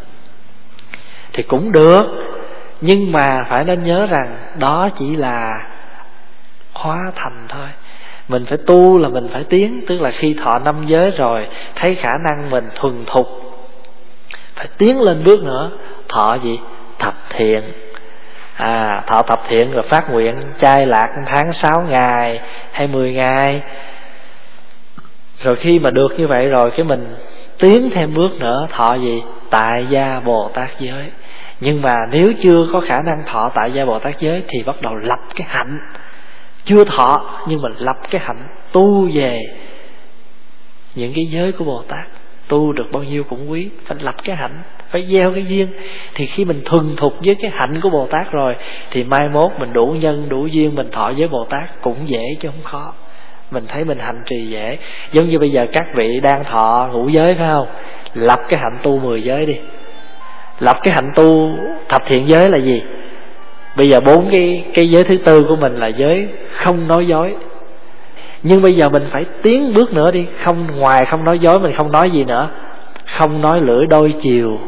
[1.32, 2.02] Thì cũng được,
[2.80, 5.66] nhưng mà phải nên nhớ rằng đó chỉ là
[6.72, 7.68] hóa thành thôi
[8.28, 11.94] mình phải tu là mình phải tiến, tức là khi thọ năm giới rồi, thấy
[11.94, 13.28] khả năng mình thuần thục,
[14.54, 15.70] phải tiến lên bước nữa.
[16.08, 16.60] Thọ gì?
[16.98, 17.62] Thập thiện.
[18.56, 22.40] À thọ thập thiện rồi phát nguyện chay lạc tháng 6 ngày
[22.72, 23.62] hay 10 ngày.
[25.42, 27.14] Rồi khi mà được như vậy rồi, cái mình
[27.58, 29.22] tiến thêm bước nữa, thọ gì?
[29.50, 31.10] Tại gia bồ tát giới.
[31.60, 34.82] Nhưng mà nếu chưa có khả năng thọ tại gia bồ tát giới thì bắt
[34.82, 35.78] đầu lập cái hạnh
[36.68, 39.42] chưa thọ, nhưng mà lập cái hạnh, tu về
[40.94, 42.06] những cái giới của bồ tát.
[42.48, 45.68] Tu được bao nhiêu cũng quý, phải lập cái hạnh, phải gieo cái duyên.
[46.14, 48.54] Thì khi mình thuần thục với cái hạnh của bồ tát rồi,
[48.90, 52.22] thì mai mốt mình đủ nhân, đủ duyên, mình thọ với bồ tát cũng dễ
[52.40, 52.92] chứ không khó.
[53.50, 54.78] Mình thấy mình hành trì dễ.
[55.12, 57.66] Giống như bây giờ các vị đang thọ ngũ giới, phải không?
[58.14, 59.56] Lập cái hạnh tu mười giới đi.
[60.60, 61.50] Lập cái hạnh tu
[61.88, 62.82] thập thiện giới là gì?
[63.78, 67.34] Bây giờ bốn cái cái giới thứ tư của mình là giới không nói dối.
[68.42, 70.26] Nhưng bây giờ mình phải tiến bước nữa đi.
[70.44, 72.50] Không, ngoài không nói dối, mình không nói gì nữa.
[73.18, 74.58] Không nói lưỡi đôi chiều.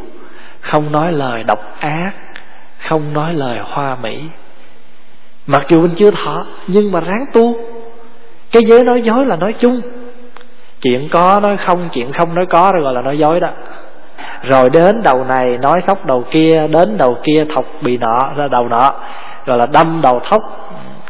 [0.60, 2.12] Không nói lời độc ác.
[2.88, 4.22] Không nói lời hoa mỹ.
[5.46, 7.56] Mặc dù mình chưa thọ, nhưng mà ráng tu.
[8.52, 9.80] Cái giới nói dối là nói chung.
[10.80, 13.50] Chuyện có nói không, chuyện không nói có rồi gọi là nói dối đó
[14.42, 18.48] rồi đến đầu này nói sóc đầu kia, đến đầu kia thọc bị nọ, ra
[18.50, 18.90] đầu nọ.
[19.46, 20.42] Rồi là đâm đầu thóc,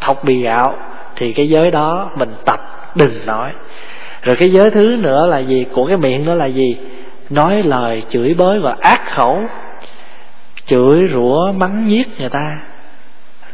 [0.01, 0.75] thọc bì gạo.
[1.17, 2.61] Thì cái giới đó mình tập,
[2.95, 3.51] đừng nói.
[4.23, 5.67] Rồi cái giới thứ nữa là gì?
[5.75, 6.79] Của cái miệng đó là gì?
[7.31, 9.43] Nói lời chửi bới và ác khẩu.
[10.67, 12.59] Chửi rủa mắng nhiếc người ta,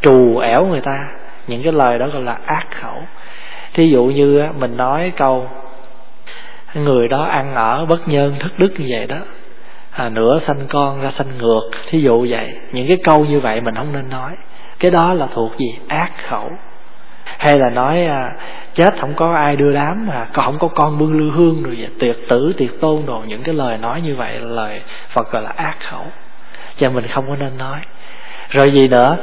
[0.01, 0.99] trù ẻo người ta.
[1.47, 3.03] Những cái lời đó gọi là ác khẩu.
[3.75, 5.49] Thí dụ như mình nói câu,
[6.75, 9.17] người đó ăn ở bất nhân thức đức như vậy đó
[9.97, 11.71] à, nửa sanh con ra sanh ngược.
[11.89, 12.53] Thí dụ vậy.
[12.73, 14.33] Những cái câu như vậy mình không nên nói.
[14.79, 15.79] Cái đó là thuộc gì?
[15.89, 16.51] Ác khẩu.
[17.39, 18.33] Hay là nói à,
[18.75, 21.89] chết không có ai đưa đám mà không có con bưng lư hương rồi vậy.
[22.01, 25.43] Tuyệt tử tuyệt tôn đồ những cái lời nói như vậy là lời phật gọi
[25.43, 26.07] là ác khẩu.
[26.77, 27.81] Cho mình không có nên nói.
[28.49, 29.17] Rồi gì nữa?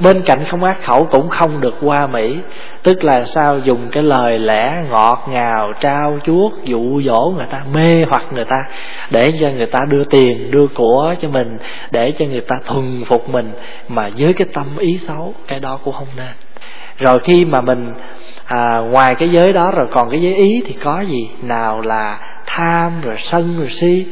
[0.00, 2.36] Bên cạnh không ác khẩu cũng không được qua mỹ
[2.82, 3.58] tức là sao?
[3.58, 8.44] Dùng cái lời lẽ ngọt ngào trao chuốt dụ dỗ người ta mê hoặc người
[8.44, 8.64] ta
[9.10, 11.58] để cho người ta đưa tiền đưa của cho mình
[11.90, 13.52] để cho người ta thuần phục mình.
[13.88, 16.32] Mà với cái tâm ý xấu cái đó cũng không nên.
[16.98, 17.92] Rồi khi mà mình
[18.44, 21.30] à, ngoài cái giới đó rồi còn cái giới ý thì có gì?
[21.42, 24.06] Nào là tham rồi sân rồi si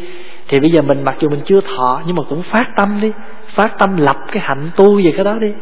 [0.52, 3.12] thì bây giờ mình mặc dù mình chưa thọ, nhưng mà cũng phát tâm đi.
[3.54, 5.52] Phát tâm lập cái hạnh tu về cái đó đi.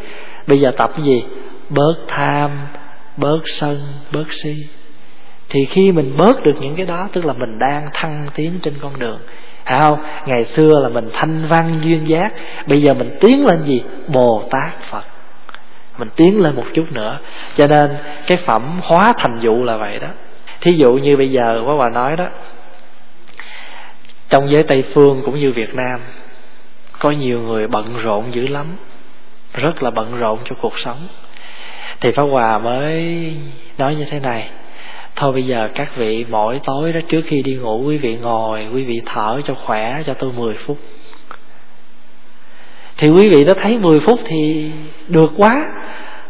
[0.47, 1.25] Bây giờ tập cái gì?
[1.69, 2.51] Bớt tham,
[3.17, 3.81] bớt sân,
[4.13, 4.55] bớt si.
[5.49, 8.75] Thì khi mình bớt được những cái đó, tức là mình đang thăng tiến trên
[8.81, 9.19] con đường.
[9.65, 9.99] Phải không?
[10.27, 12.33] Ngày xưa là mình thanh văn duyên giác.
[12.67, 13.83] Bây giờ mình tiến lên gì?
[14.09, 15.05] Bồ tát phật.
[15.99, 17.19] Mình tiến lên một chút nữa.
[17.57, 20.09] Cho nên cái phẩm hóa thành dụ là vậy đó.
[20.61, 22.27] Thí dụ như bây giờ quá bà nói đó
[24.31, 26.01] trong giới tây phương cũng như việt nam,
[26.99, 28.67] có nhiều người bận rộn dữ lắm,
[29.55, 30.99] rất là bận rộn cho cuộc sống.
[32.01, 33.33] Thì pháp hòa mới
[33.79, 34.49] nói như thế này,
[35.17, 38.67] thôi bây giờ các vị mỗi tối đó trước khi đi ngủ, quý vị ngồi,
[38.75, 40.79] quý vị thở cho khỏe cho tôi 10 phút.
[42.97, 44.71] Thì quý vị đã thấy 10 phút thì
[45.09, 45.65] được quá.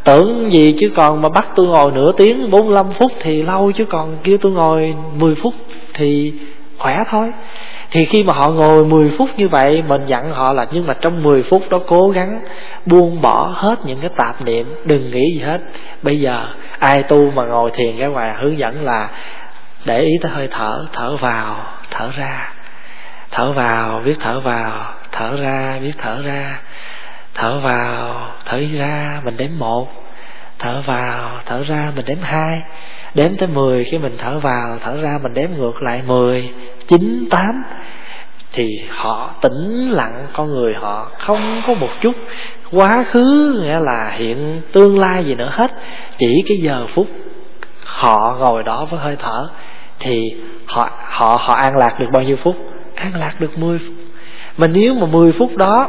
[0.05, 3.85] Tưởng gì chứ còn mà bắt tôi ngồi nửa tiếng 45 phút thì lâu chứ
[3.85, 5.55] còn kêu tôi ngồi 10 phút
[5.95, 6.33] thì
[6.81, 7.33] khỏe thôi.
[7.91, 10.95] Thì khi mà họ ngồi 10 phút như vậy, mình dặn họ là nhưng mà
[11.01, 12.41] trong 10 phút đó cố gắng
[12.87, 15.61] buông bỏ hết những cái tạp niệm, đừng nghĩ gì hết.
[16.03, 16.47] Bây giờ
[16.79, 19.09] ai tu mà ngồi thiền cái ngoài hướng dẫn là
[19.85, 22.53] để ý tới hơi thở thở vào, thở ra.
[23.31, 26.61] Thở vào, biết thở vào, thở ra, biết thở ra.
[27.35, 29.89] Thở vào, thở ra, mình đếm một.
[30.59, 32.63] Thở vào, thở ra, mình đếm hai
[33.15, 36.51] đếm tới mười, khi mình thở vào, thở ra mình đếm ngược lại mười,
[36.89, 37.63] chín, tám,
[38.53, 42.15] thì họ tĩnh lặng, con người họ không có một chút
[42.73, 45.71] quá khứ, nghĩa là hiện tương lai gì nữa hết.
[46.19, 47.07] Chỉ cái giờ phút
[47.85, 49.49] họ ngồi đó với hơi thở,
[49.99, 52.57] thì họ họ họ an lạc được bao nhiêu phút?
[52.95, 53.95] An lạc được 10 phút.
[54.57, 55.89] Mà nếu mà 10 phút đó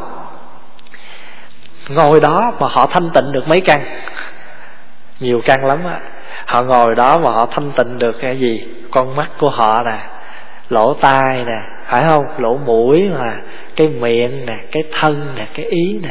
[1.89, 3.83] ngồi đó mà họ thanh tịnh được mấy căn?
[5.19, 5.99] Nhiều căn lắm á
[6.45, 8.63] họ ngồi đó mà họ thanh tịnh được cái gì?
[8.91, 9.97] Con mắt của họ nè,
[10.69, 12.25] lỗ tai nè, phải không?
[12.37, 13.35] Lỗ mũi mà,
[13.75, 16.09] cái miệng nè, cái thân nè, cái ý nè.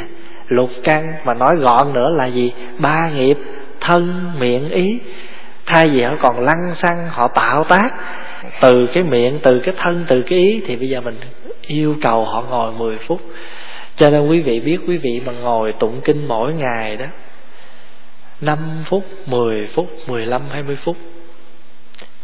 [0.48, 2.52] Lục căn mà nói gọn nữa là gì?
[2.78, 3.38] Ba nghiệp,
[3.80, 5.00] thân, miệng, ý.
[5.66, 7.90] Thay vì họ còn lăng xăng, họ tạo tác.
[8.60, 11.16] Từ cái miệng, từ cái thân, từ cái ý thì bây giờ mình
[11.66, 13.20] yêu cầu họ ngồi 10 phút.
[13.96, 17.06] Cho nên quý vị biết, quý vị mà ngồi tụng kinh mỗi ngày đó
[18.40, 20.96] 5 phút, 10 phút, 15, 20 phút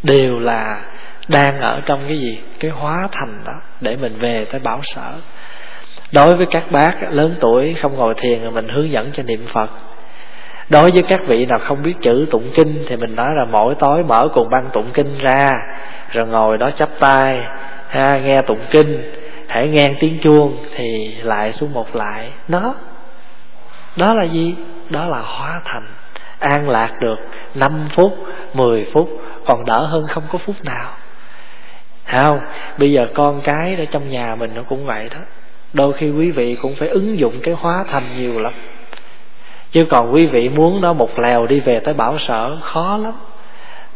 [0.02, 0.80] Đều là
[1.28, 2.38] đang ở trong cái gì?
[2.60, 5.12] Cái hóa thành đó để mình về tới bảo sở.
[6.12, 9.46] Đối với các bác lớn tuổi không ngồi thiền thì mình hướng dẫn cho niệm
[9.52, 9.70] phật.
[10.70, 13.74] Đối với các vị nào không biết chữ tụng kinh thì mình nói là mỗi
[13.74, 15.50] tối mở cùng băng tụng kinh ra
[16.12, 17.46] rồi ngồi đó chắp tay
[17.88, 19.12] ha nghe tụng kinh
[19.48, 22.30] hãy nghe tiếng chuông thì lại xuống một lại.
[22.48, 22.74] Đó
[23.96, 24.54] đó là gì?
[24.90, 25.86] Đó là hóa thành
[26.38, 27.16] an lạc được
[27.54, 28.12] 5 phút
[28.54, 29.08] 10 phút,
[29.46, 30.94] còn đỡ hơn không có phút nào.
[32.16, 32.40] Không?
[32.78, 35.20] Bây giờ con cái ở trong nhà mình nó cũng vậy đó.
[35.72, 38.52] Đôi khi quý vị cũng phải ứng dụng cái hóa thành nhiều lắm.
[39.70, 43.12] Chứ còn quý vị muốn nó một lèo đi về tới bảo sở, khó lắm.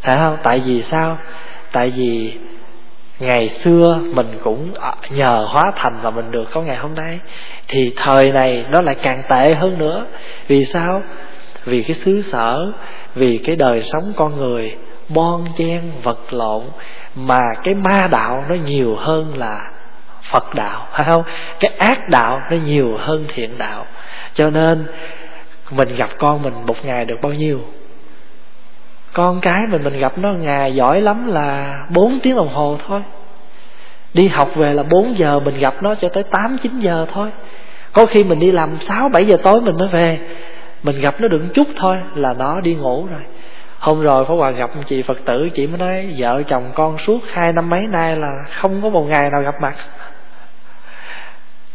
[0.00, 0.36] Phải không?
[0.42, 1.18] Tại vì sao?
[1.72, 2.38] Tại vì
[3.18, 7.18] ngày xưa mình cũng à, nhờ hóa thành mà mình được có ngày hôm nay.
[7.68, 10.06] Thì thời này nó lại càng tệ hơn nữa.
[10.46, 11.02] Vì sao?
[11.64, 12.72] Vì cái xứ sở,
[13.14, 14.76] vì cái đời sống con người
[15.08, 16.62] bon chen, vật lộn,
[17.14, 19.70] mà cái ma đạo nó nhiều hơn là
[20.32, 21.22] Phật đạo, phải không?
[21.60, 23.86] Cái ác đạo nó nhiều hơn thiện đạo.
[24.34, 24.86] Cho nên,
[25.70, 27.60] mình gặp con mình một ngày được bao nhiêu?
[29.12, 33.02] Con cái mình mình gặp nó ngày giỏi lắm là 4 tiếng đồng hồ thôi.
[34.14, 37.30] Đi học về là 4 giờ, mình gặp nó cho tới 8 9 giờ thôi.
[37.92, 40.18] Có khi mình đi làm 6 7 giờ tối mình mới về
[40.82, 43.22] mình gặp nó được chút thôi là nó đi ngủ rồi.
[43.78, 47.18] Hôm rồi phó Hòa gặp chị Phật tử chị mới nói vợ chồng con suốt
[47.32, 49.74] hai năm mấy nay là không có một ngày nào gặp mặt.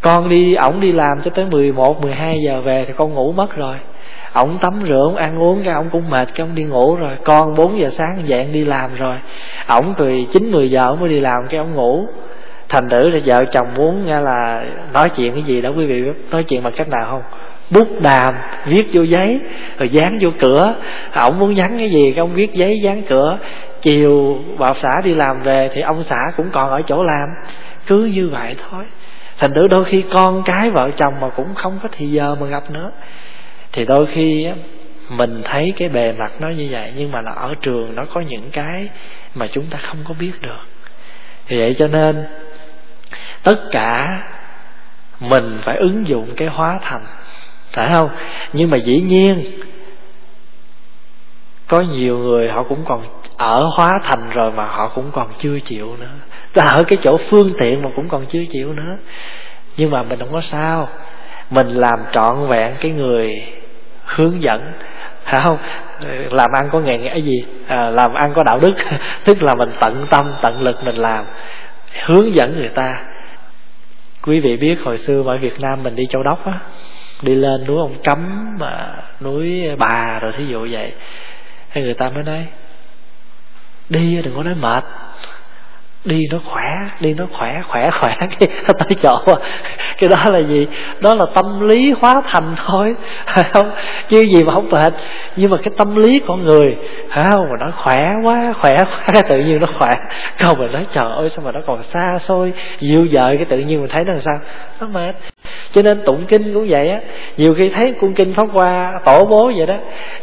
[0.01, 3.55] Con đi ổng đi làm cho tới 11, 12 giờ về thì con ngủ mất
[3.55, 3.77] rồi.
[4.33, 7.11] Ổng tắm rửa ổng ăn uống cái ổng cũng mệt cái ổng đi ngủ rồi.
[7.23, 9.17] Con 4 giờ sáng dậy đi làm rồi.
[9.67, 12.07] Ổng từ 9, 10 giờ ổng mới đi làm cái ổng ngủ.
[12.69, 14.63] Thành thử là vợ chồng muốn nghe là
[14.93, 17.21] nói chuyện cái gì đó quý vị nói chuyện bằng cách nào không?
[17.69, 18.33] Bút đàm
[18.65, 19.39] viết vô giấy
[19.77, 20.75] rồi dán vô cửa.
[21.13, 23.37] Ông muốn dán cái gì cái ông viết giấy dán cửa.
[23.81, 27.29] Chiều bảo xã đi làm về thì ông xã cũng còn ở chỗ làm.
[27.87, 28.85] Cứ như vậy thôi.
[29.37, 32.47] Thành thử đôi khi con cái vợ chồng mà cũng không có thì giờ mà
[32.47, 32.91] gặp nữa.
[33.71, 34.53] Thì đôi khi á,
[35.09, 38.21] mình thấy cái bề mặt nó như vậy nhưng mà là ở trường nó có
[38.21, 38.89] những cái
[39.35, 40.63] mà chúng ta không có biết được.
[41.47, 42.25] Thì vậy cho nên
[43.43, 44.07] tất cả
[45.19, 47.01] mình phải ứng dụng cái hóa thành
[47.75, 48.09] phải không?
[48.53, 49.43] Nhưng mà dĩ nhiên
[51.67, 53.01] có nhiều người họ cũng còn
[53.37, 56.11] ở hóa thành rồi mà họ cũng còn chưa chịu nữa.
[56.53, 58.97] Ta ở cái chỗ phương tiện mà cũng còn chưa chịu nữa.
[59.77, 60.89] Nhưng mà mình không có sao.
[61.49, 63.43] Mình làm trọn vẹn cái người
[64.05, 64.73] hướng dẫn.
[65.23, 65.57] Phải không?
[66.31, 67.45] Làm ăn có nghề nghĩa gì?
[67.67, 68.73] À, làm ăn có đạo đức.
[69.25, 71.25] Tức là mình tận tâm tận lực mình làm.
[72.05, 73.05] Hướng dẫn người ta.
[74.21, 76.59] Quý vị biết hồi xưa ở Việt Nam mình đi châu đốc á
[77.25, 80.93] đi lên núi ông cấm mà núi bà rồi thí dụ vậy.
[81.69, 82.47] Hay người ta mới nói,
[83.89, 84.83] đi đừng có nói mệt
[86.05, 88.15] đi nó khỏe, đi nó khỏe khỏe khỏe.
[88.19, 89.33] Cái tới chỗ
[89.97, 90.67] cái đó là gì?
[90.99, 92.95] Đó là tâm lý hóa thành thôi.
[93.53, 93.71] Không?
[94.09, 94.93] Chứ gì mà không mệt
[95.35, 96.77] nhưng mà cái tâm lý con người
[97.09, 99.91] phải không mà nó khỏe quá khỏe quá, tự nhiên nó khỏe.
[100.39, 103.57] Còn mình nói, trời ơi, sao mà nó còn xa xôi, dịu dợi cái tự
[103.57, 104.39] nhiên mình thấy nó làm sao?
[104.81, 105.15] Nó mệt.
[105.73, 106.99] Cho nên tụng kinh cũng vậy á.
[107.37, 109.75] Nhiều khi thấy cung kinh pháp qua tổ bố vậy đó.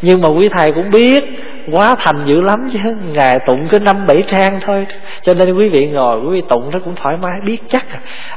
[0.03, 1.25] Nhưng mà quý thầy cũng biết
[1.71, 2.79] quá thành dữ lắm chứ.
[3.13, 4.87] Ngài tụng cứ năm bảy trang thôi.
[5.23, 7.87] Cho nên quý vị ngồi, quý vị tụng nó cũng thoải mái, biết chắc.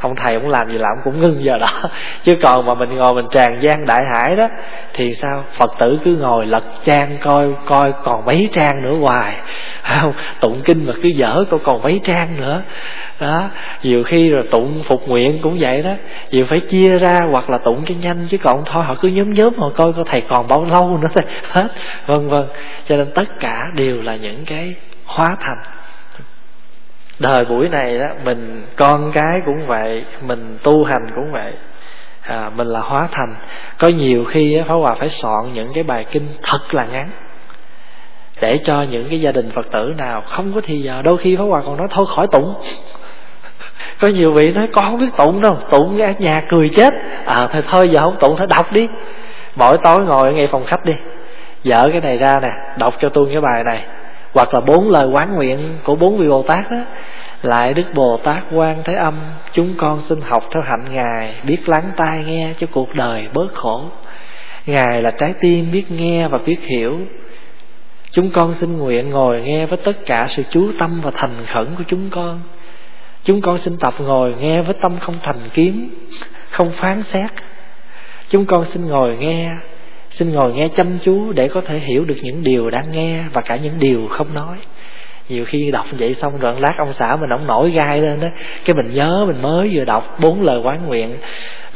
[0.01, 1.67] Ông thầy cũng làm gì làm cũng ngưng giờ đó.
[2.23, 4.47] Chứ còn mà mình ngồi mình tràn gian đại hải đó,
[4.93, 5.43] thì sao?
[5.59, 9.35] Phật tử cứ ngồi lật trang coi coi còn mấy trang nữa hoài.
[10.01, 12.63] Không, tụng kinh mà cứ dở coi còn mấy trang nữa.
[13.19, 13.49] Đó,
[13.83, 15.91] nhiều khi rồi tụng phục nguyện cũng vậy đó.
[16.31, 19.33] Nhiều phải chia ra hoặc là tụng cho nhanh, chứ còn thôi, họ cứ nhóm
[19.33, 21.23] nhóm họ coi coi thầy còn bao lâu nữa thôi.
[21.51, 21.67] Hết,
[22.07, 22.45] vân vân.
[22.87, 24.75] Cho nên tất cả đều là những cái
[25.05, 25.57] hóa thành.
[27.19, 31.53] Đời buổi này đó mình con cái cũng vậy mình tu hành cũng vậy.
[32.21, 33.35] À, mình là hóa thành.
[33.77, 37.09] Có nhiều khi phá Hòa phải soạn những cái bài kinh thật là ngắn
[38.41, 41.35] để cho những cái gia đình Phật tử nào không có thì giờ đôi khi
[41.35, 42.53] phá Hòa còn nói thôi khỏi tụng.
[44.01, 46.93] Có nhiều vị nói con không biết tụng đâu tụng ở nhà cười chết.
[47.25, 48.87] À thôi thôi giờ không tụng thôi đọc đi.
[49.55, 50.93] Mỗi tối ngồi ngay phòng khách đi
[51.65, 53.83] dở cái này ra nè, đọc cho tôi cái bài này.
[54.33, 56.77] Hoặc là bốn lời quán nguyện của bốn vị bồ tát đó
[57.41, 59.13] lại đức bồ tát quan thế âm,
[59.51, 63.47] chúng con xin học theo hạnh ngài, biết lắng tai nghe cho cuộc đời bớt
[63.53, 63.85] khổ.
[64.65, 66.99] Ngài là trái tim biết nghe và biết hiểu.
[68.11, 71.67] Chúng con xin nguyện ngồi nghe với tất cả sự chú tâm và thành khẩn
[71.77, 72.41] của chúng con.
[73.23, 75.89] Chúng con xin tập ngồi nghe với tâm không thành kiếm,
[76.49, 77.31] không phán xét.
[78.29, 79.51] Chúng con xin ngồi nghe
[80.19, 83.41] xin ngồi nghe chăm chú để có thể hiểu được những điều đang nghe và
[83.41, 84.57] cả những điều không nói.
[85.29, 88.27] Nhiều khi đọc vậy xong rồi lát ông xã mình ông nổi gai lên đó
[88.65, 91.17] cái mình nhớ mình mới vừa đọc bốn lời quán nguyện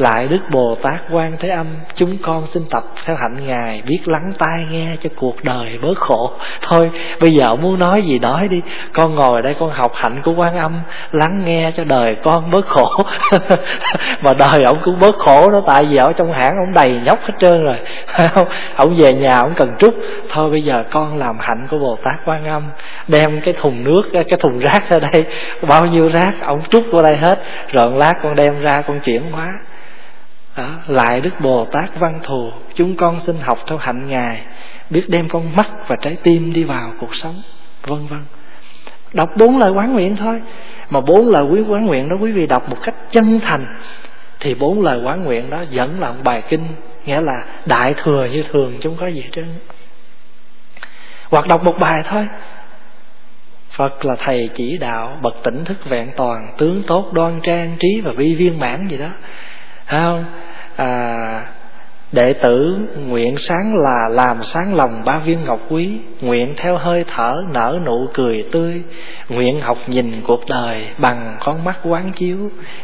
[0.02, 4.00] lại đức bồ tát quan thế âm, chúng con xin tập theo hạnh ngài, biết
[4.06, 6.32] lắng tai nghe cho cuộc đời bớt khổ.
[6.62, 8.62] Thôi, bây giờ muốn nói gì nói đi.
[8.94, 10.82] Con ngồi đây, con học hạnh của quan âm,
[11.12, 13.04] lắng nghe cho đời con bớt khổ.
[14.24, 17.20] Mà đời ông cũng bớt khổ đó, tại vì ở trong hãng ông đầy nhóc
[17.22, 17.78] hết trơn rồi.
[18.76, 19.94] Ông về nhà ông cần trúc.
[20.30, 22.70] Thôi, bây giờ con làm hạnh của bồ tát quan âm,
[23.08, 25.26] đem cái thùng nước, cái thùng rác ra đây.
[25.70, 27.40] Bao nhiêu rác, ông trút qua đây hết.
[27.72, 29.48] Rồi lát con đem ra, con chuyển hóa
[30.60, 34.42] đó, lại đức bồ tát văn thù chúng con xin học theo hạnh ngài
[34.90, 37.42] biết đem con mắt và trái tim đi vào cuộc sống.
[37.86, 38.20] Vân vân.
[39.14, 40.42] Đọc bốn lời quán nguyện thôi.
[40.90, 43.66] Mà bốn lời quý quán nguyện đó quý vị đọc một cách chân thành
[44.40, 46.68] thì bốn lời quán nguyện đó dẫn là một bài kinh
[47.06, 49.46] nghĩa là đại thừa như thường chúng có gì hết trơn.
[51.32, 52.28] Hoặc đọc một bài thôi.
[53.72, 58.02] Phật là thầy chỉ đạo bậc tỉnh thức vẹn toàn tướng tốt đoan trang trí
[58.02, 59.10] và vi viên mãn gì đó
[59.90, 60.26] không
[60.76, 61.46] à,
[62.12, 62.76] đệ tử
[63.08, 65.90] nguyện sáng là làm sáng lòng ba viên ngọc quý
[66.22, 68.84] nguyện theo hơi thở nở nụ cười tươi
[69.30, 72.38] nguyện học nhìn cuộc đời bằng con mắt quán chiếu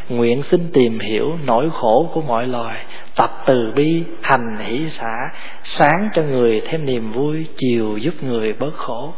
[0.09, 2.77] nguyện xin tìm hiểu nỗi khổ của mọi loài
[3.15, 5.29] tập từ bi hành hỷ xã
[5.63, 9.13] sáng cho người thêm niềm vui chiều giúp người bớt khổ.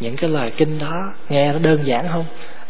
[0.00, 2.24] Những cái lời kinh đó nghe nó đơn giản không?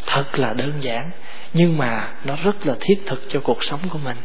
[0.06, 1.10] Thật là đơn giản
[1.52, 4.16] nhưng mà nó rất là thiết thực cho cuộc sống của mình.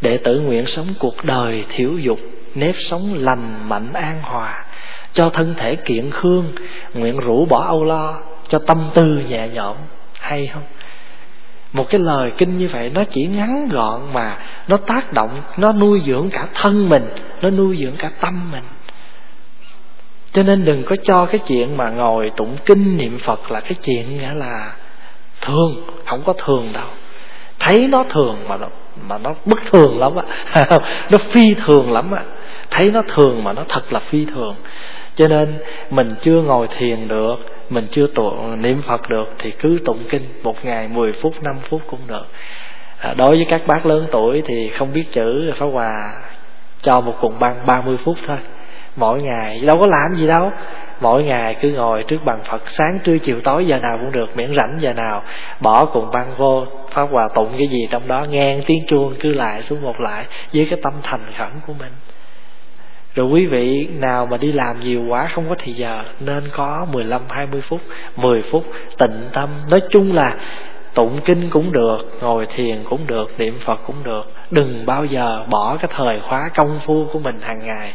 [0.00, 2.18] Để tự nguyện sống cuộc đời thiểu dục,
[2.54, 4.64] nếp sống lành, mạnh, an hòa,
[5.12, 6.52] cho thân thể kiện khương,
[6.94, 9.76] nguyện rũ bỏ âu lo, cho tâm tư nhẹ nhõm.
[10.20, 10.62] Hay không?
[11.72, 14.38] Một cái lời kinh như vậy nó chỉ ngắn gọn mà
[14.68, 17.08] nó tác động, nó nuôi dưỡng cả thân mình,
[17.40, 18.64] nó nuôi dưỡng cả tâm mình.
[20.32, 23.74] Cho nên đừng có cho cái chuyện mà ngồi tụng kinh niệm phật là cái
[23.82, 24.72] chuyện nghĩa là
[25.44, 25.74] thường
[26.06, 26.88] không có thường đâu.
[27.58, 28.66] Thấy nó thường mà nó
[29.08, 30.24] mà nó bất thường lắm á.
[31.10, 32.22] Nó phi thường lắm á.
[32.70, 34.54] Thấy nó thường mà nó thật là phi thường.
[35.16, 35.58] Cho nên
[35.90, 37.36] mình chưa ngồi thiền được
[37.70, 41.56] mình chưa tụng niệm phật được thì cứ tụng kinh một ngày 10 phút 5
[41.68, 42.26] phút cũng được.
[42.98, 46.12] À, đối với các bác lớn tuổi thì không biết chữ phá hòa
[46.82, 48.38] cho một cuộn băng 30 phút thôi.
[48.96, 50.52] Mỗi ngày đâu có làm gì đâu
[51.00, 54.36] mỗi ngày cứ ngồi trước bàn Phật sáng trưa chiều tối giờ nào cũng được
[54.36, 55.22] miễn rảnh giờ nào
[55.60, 59.32] bỏ cùng băng vô pháp hòa tụng cái gì trong đó ngang tiếng chuông cứ
[59.32, 60.24] lại xuống một lại
[60.54, 61.92] với cái tâm thành khẩn của mình
[63.14, 66.86] rồi quý vị nào mà đi làm nhiều quá không có thì giờ nên có
[66.92, 67.80] 15 20 phút,
[68.16, 68.64] 10 phút
[68.98, 69.48] tịnh tâm.
[69.70, 70.36] Nói chung là
[70.94, 74.22] tụng kinh cũng được, ngồi thiền cũng được, niệm Phật cũng được.
[74.50, 77.92] Đừng bao giờ bỏ cái thời khóa công phu của mình hàng ngày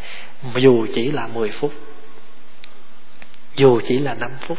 [0.56, 1.72] dù chỉ là 10 phút.
[3.60, 4.58] Dù chỉ là 5 phút.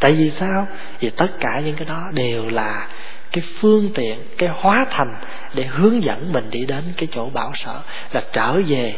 [0.00, 0.66] Tại vì sao?
[1.00, 2.86] Vì tất cả những cái đó đều là
[3.32, 5.14] cái phương tiện, cái hóa thành
[5.54, 7.80] để hướng dẫn mình đi đến cái chỗ bảo sở,
[8.12, 8.94] là trở về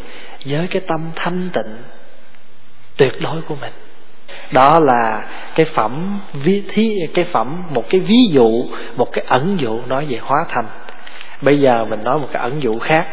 [0.47, 1.77] với cái tâm thanh tịnh
[2.97, 3.73] tuyệt đối của mình
[4.51, 8.65] đó là cái phẩm vi, thí, cái phẩm, một cái ví dụ,
[8.97, 10.67] một cái ẩn dụ nói về hóa thành
[11.41, 13.07] bây giờ mình nói một cái ẩn dụ khác,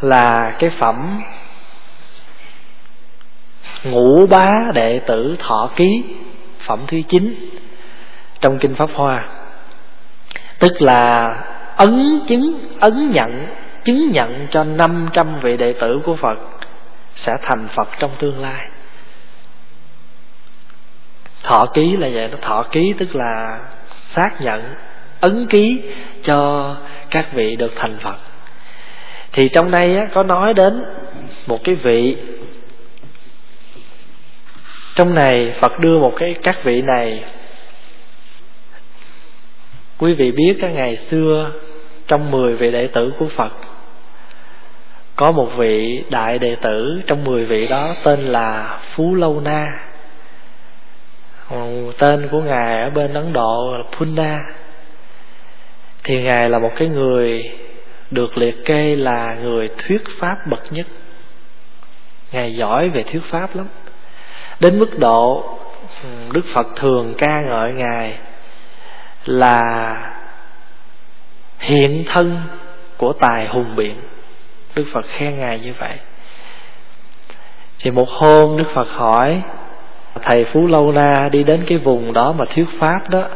[0.00, 1.22] là cái phẩm
[3.84, 6.04] ngũ bá đệ tử thọ ký
[6.66, 7.50] phẩm thứ chín
[8.40, 9.28] trong kinh pháp hoa.
[10.58, 11.34] Tức là
[11.76, 13.46] ấn chứng ấn nhận
[13.84, 16.38] chứng nhận cho 500 vị đệ tử của Phật
[17.14, 18.68] sẽ thành Phật trong tương lai.
[21.42, 23.60] Thọ ký là vậy nó thọ ký tức là
[24.14, 24.74] xác nhận
[25.20, 25.82] ấn ký
[26.22, 26.76] cho
[27.10, 28.16] các vị được thành Phật.
[29.32, 30.82] Thì trong đây á, có nói đến
[31.46, 32.16] một cái vị
[34.94, 37.24] trong này, Phật đưa một cái các vị này.
[39.98, 41.50] Quý vị biết cái ngày xưa,
[42.06, 43.52] trong 10 vị đệ tử của Phật,
[45.16, 49.66] có một vị đại đệ tử trong 10 vị đó tên là Phú Lâu Na.
[51.98, 54.40] Tên của ngài ở bên Ấn Độ là Punna
[56.04, 57.52] thì ngài là một cái người
[58.10, 60.86] được liệt kê là người thuyết pháp bậc nhất.
[62.32, 63.66] Ngài giỏi về thuyết pháp lắm
[64.64, 65.44] đến mức độ
[66.02, 68.18] ừ, đức phật thường ca ngợi ngài
[69.24, 69.62] là
[71.58, 72.40] hiện thân
[72.96, 74.00] của tài hùng biện.
[74.74, 75.96] Đức phật khen ngài như vậy.
[77.78, 79.42] Thì một hôm đức phật hỏi,
[80.22, 83.28] thầy phú lâu na đi đến cái vùng đó mà thuyết pháp đó,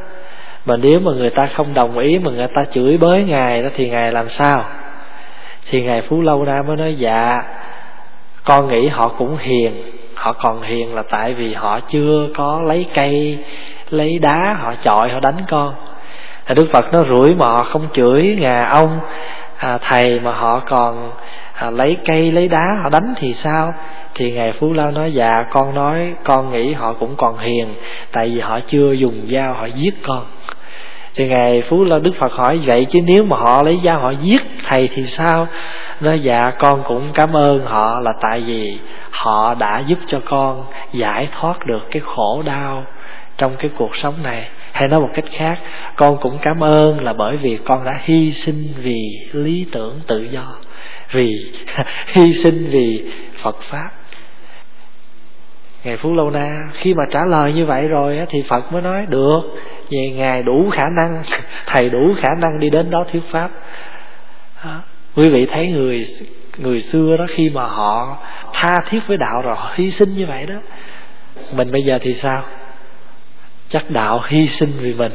[0.66, 3.68] mà nếu mà người ta không đồng ý mà người ta chửi bới ngài đó
[3.76, 4.64] thì ngài làm sao?
[5.70, 7.42] Thì ngài phú lâu na mới nói dạ
[8.44, 12.86] con nghĩ họ cũng hiền họ còn hiền là tại vì họ chưa có lấy
[12.94, 13.38] cây
[13.90, 15.74] lấy đá họ chọi họ đánh con.
[16.46, 19.00] Thì đức phật nó rủi mà họ không chửi ngà ông
[19.58, 21.10] à, thầy mà họ còn
[21.54, 23.74] à, lấy cây lấy đá họ đánh thì sao?
[24.14, 27.74] Thì ngài phú lao nói dạ con nói con nghĩ họ cũng còn hiền
[28.12, 30.24] tại vì họ chưa dùng dao họ giết con.
[31.14, 34.10] Thì ngài phú lao đức phật hỏi vậy chứ nếu mà họ lấy dao họ
[34.10, 35.46] giết thầy thì sao?
[36.00, 38.78] Nói dạ con cũng cảm ơn họ là tại vì
[39.10, 42.84] họ đã giúp cho con giải thoát được cái khổ đau
[43.38, 44.48] trong cái cuộc sống này.
[44.72, 45.58] Hay nói một cách khác,
[45.96, 50.22] con cũng cảm ơn là bởi vì con đã hy sinh vì lý tưởng tự
[50.22, 50.46] do,
[51.10, 51.32] vì
[52.06, 53.90] hy sinh vì phật pháp.
[55.84, 59.06] Ngài phú lâu na, khi mà trả lời như vậy rồi thì phật mới nói,
[59.08, 59.40] được
[59.90, 61.22] về ngài đủ khả năng,
[61.66, 63.50] thầy đủ khả năng đi đến đó thuyết pháp
[65.18, 66.06] quý vị thấy người
[66.58, 68.16] người xưa đó khi mà họ
[68.52, 70.54] tha thiết với đạo rồi, họ hy sinh như vậy đó.
[71.52, 72.42] Mình bây giờ thì sao?
[73.68, 75.12] Chắc đạo hy sinh vì mình.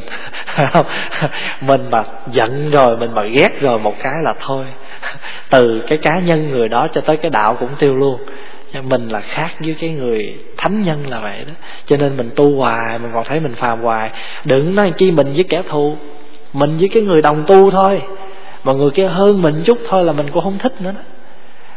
[1.61, 4.65] Mình mà giận rồi, mình mà ghét rồi một cái là thôi.
[5.49, 8.19] Từ cái cá nhân người đó cho tới cái đạo cũng tiêu luôn.
[8.83, 11.53] Mình là khác với cái người thánh nhân là vậy đó.
[11.85, 14.11] Cho nên mình tu hoài, mình còn thấy mình phàm hoài.
[14.45, 15.97] Đừng nói chi mình với kẻ thù,
[16.53, 18.01] mình với cái người đồng tu thôi
[18.63, 21.01] mà người kia hơn mình chút thôi là mình cũng không thích nữa đó.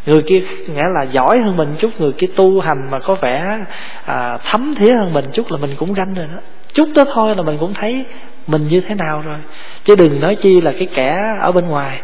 [0.06, 3.58] Người kia nghĩa là giỏi hơn mình chút người kia tu hành mà có vẻ
[4.04, 6.40] à, thấm thía hơn mình chút là mình cũng ganh rồi đó.
[6.74, 8.04] Chút đó thôi là mình cũng thấy
[8.46, 9.38] mình như thế nào rồi.
[9.84, 12.02] Chứ đừng nói chi là cái kẻ ở bên ngoài.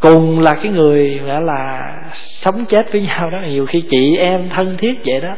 [0.00, 4.48] Cùng là cái người nghĩa là sống chết với nhau đó nhiều khi chị em
[4.48, 5.34] thân thiết vậy đó.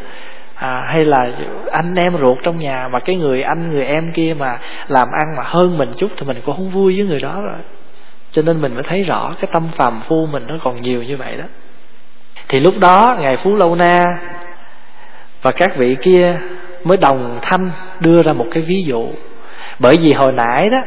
[0.55, 1.31] À, hay là
[1.71, 4.59] anh em ruột trong nhà mà cái người anh người em kia mà
[4.89, 7.59] làm ăn mà hơn mình chút thì mình cũng không vui với người đó rồi
[8.37, 11.17] cho nên mình mới thấy rõ cái tâm phàm phu mình nó còn nhiều như
[11.17, 11.45] vậy đó.
[12.49, 14.05] Thì lúc đó ngài phú lâu na
[15.43, 16.39] và các vị kia
[16.85, 17.71] mới đồng thanh
[18.01, 19.09] đưa ra một cái ví dụ.
[19.79, 20.79] Bởi vì hồi nãy đó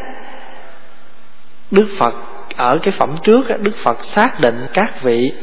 [1.71, 2.13] đức phật
[2.55, 5.33] ở cái phẩm trước đó, đức phật xác định các vị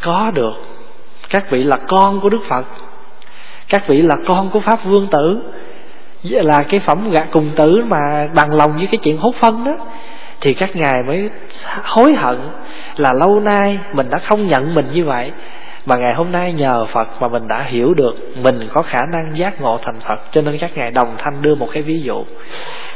[0.00, 0.54] có được
[1.30, 2.66] các vị là con của đức phật
[3.68, 5.42] các vị là con của pháp vương tử
[6.22, 9.76] là cái phẩm gạ cùng tử mà bằng lòng với cái chuyện hốt phân đó
[10.42, 11.30] thì các ngài mới
[11.82, 12.50] hối hận
[12.96, 15.32] là lâu nay mình đã không nhận mình như vậy.
[15.86, 19.38] Mà ngày hôm nay nhờ Phật mà mình đã hiểu được mình có khả năng
[19.38, 20.20] giác ngộ thành Phật.
[20.32, 22.24] Cho nên các ngài đồng thanh đưa một cái ví dụ.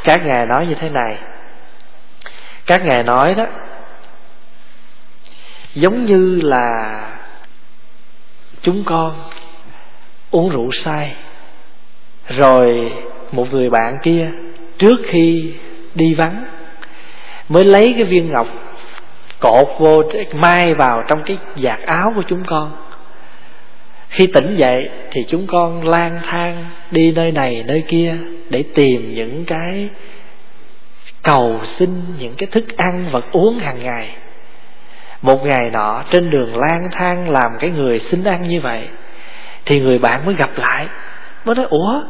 [0.04, 1.18] Các ngài nói như thế này.
[2.66, 3.46] Các ngài nói đó,
[5.74, 7.00] giống như là
[8.62, 9.12] chúng con
[10.30, 11.14] uống rượu say,
[12.28, 12.92] rồi
[13.32, 14.30] một người bạn kia
[14.78, 15.54] trước khi
[15.94, 16.44] đi vắng
[17.48, 18.46] mới lấy cái viên ngọc
[19.40, 20.02] cột vô
[20.34, 22.72] mai vào trong cái giặt áo của chúng con.
[24.08, 28.14] Khi tỉnh dậy thì chúng con lang thang đi nơi này nơi kia
[28.50, 29.88] để tìm những cái
[31.22, 34.10] cầu xin, những cái thức ăn vật uống hàng ngày.
[35.22, 38.88] Một ngày nọ, trên đường lang thang làm cái người xin ăn như vậy,
[39.64, 40.86] thì người bạn mới gặp lại.
[41.44, 42.02] Mới nói, ủa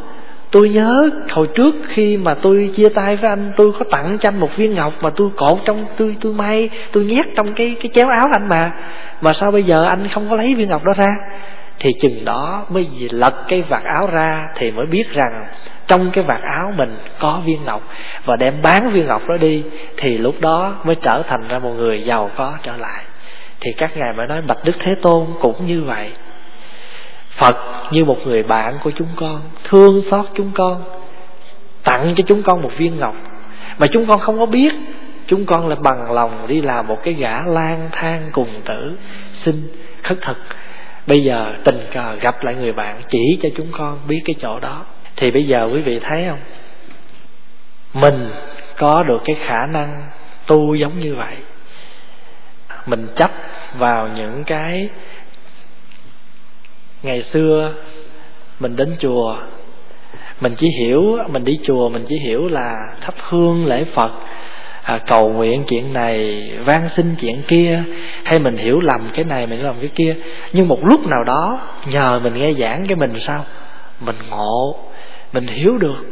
[0.50, 4.28] tôi nhớ hồi trước khi mà tôi chia tay với anh, tôi có tặng cho
[4.28, 7.76] anh một viên ngọc mà tôi cột trong, tôi tôi may, tôi nhét trong cái
[7.80, 8.72] cái chéo áo anh mà.
[9.20, 11.16] Mà sao bây giờ anh không có lấy viên ngọc đó ra?
[11.78, 15.46] Thì chừng đó mới lật cái vạt áo ra thì mới biết rằng
[15.86, 17.82] trong cái vạt áo mình có viên ngọc.
[18.24, 19.62] Và đem bán viên ngọc đó đi,
[19.96, 23.04] thì lúc đó mới trở thành ra một người giàu có trở lại.
[23.60, 26.10] Thì các ngài mới nói, bạch đức thế tôn, cũng như vậy
[27.36, 27.56] phật
[27.90, 30.84] như một người bạn của chúng con, thương xót chúng con,
[31.84, 33.14] tặng cho chúng con một viên ngọc.
[33.78, 34.72] Mà chúng con không có biết,
[35.26, 38.96] chúng con là bằng lòng đi làm một cái gã lang thang cùng tử.
[39.44, 39.68] Xin
[40.02, 40.36] khất thực,
[41.06, 44.60] bây giờ tình cờ gặp lại người bạn chỉ cho chúng con biết cái chỗ
[44.60, 44.84] đó.
[45.16, 46.40] Thì bây giờ quý vị thấy không?
[47.94, 48.30] Mình
[48.76, 50.02] có được cái khả năng
[50.46, 51.36] tu giống như vậy.
[52.86, 53.30] Mình chấp
[53.78, 54.88] vào những cái
[57.02, 57.72] ngày xưa
[58.60, 59.36] mình đến chùa
[60.40, 64.10] mình chỉ hiểu mình đi chùa mình chỉ hiểu là thắp hương lễ phật
[64.86, 67.82] à, cầu nguyện chuyện này van xin chuyện kia
[68.24, 70.16] hay mình hiểu lầm cái này mình làm cái kia.
[70.52, 73.44] Nhưng một lúc nào đó nhờ mình nghe giảng cái mình sao?
[74.00, 74.76] Mình ngộ
[75.32, 76.04] mình hiểu được.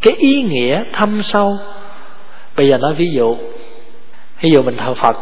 [0.00, 1.58] Cái ý nghĩa thâm sâu.
[2.56, 3.36] Bây giờ nói ví dụ
[4.40, 5.16] ví dụ mình thờ phật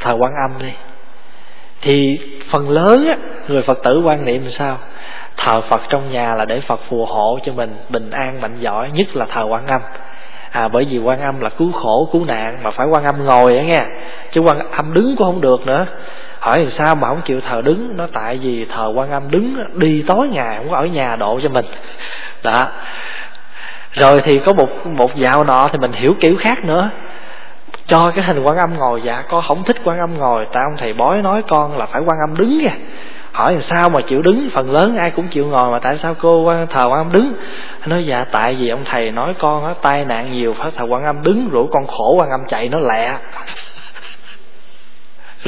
[0.00, 0.72] thờ quan âm đi
[1.82, 2.18] thì
[2.50, 3.16] phần lớn á,
[3.48, 4.78] người phật tử quan niệm sao?
[5.36, 8.90] Thờ phật trong nhà là để phật phù hộ cho mình bình an, mạnh giỏi,
[8.90, 9.80] nhất là thờ quan âm.
[10.50, 13.56] À bởi vì quan âm là cứu khổ, cứu nạn, mà phải quan âm ngồi
[13.56, 13.80] á nghe
[14.30, 15.86] chứ quan âm đứng cũng không được nữa.
[16.40, 17.96] Hỏi làm sao mà không chịu thờ đứng?
[17.96, 21.40] Nó tại vì thờ quan âm đứng đi tối ngày, không có ở nhà độ
[21.42, 21.64] cho mình.
[22.42, 22.62] Đó.
[23.92, 26.90] Rồi thì có một một dạo nọ thì mình hiểu kiểu khác nữa
[27.88, 30.46] cho cái hình quan âm ngồi dạ con không thích quan âm ngồi.
[30.52, 32.72] Tại ông thầy bói nói con là phải quan âm đứng kìa
[33.36, 34.50] hỏi làm sao mà chịu đứng?
[34.54, 37.34] Phần lớn ai cũng chịu ngồi mà tại sao cô quan, thờ quan âm đứng?
[37.86, 41.04] Nói dạ tại vì ông thầy nói con á, tai nạn nhiều phải thờ quan
[41.04, 43.18] âm đứng, rủ con khổ quan âm chạy, nó lẹ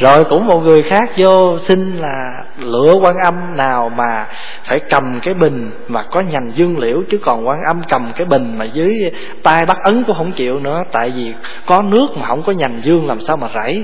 [0.01, 4.27] rồi cũng một người khác vô xin là lựa quan âm nào mà
[4.65, 8.25] phải cầm cái bình mà có nhành dương liễu, chứ còn quan âm cầm cái
[8.25, 9.11] bình mà dưới
[9.43, 10.83] tay bắt ấn cũng không chịu nữa.
[10.91, 11.33] Tại vì
[11.65, 13.83] có nước mà không có nhành dương, làm sao mà rảy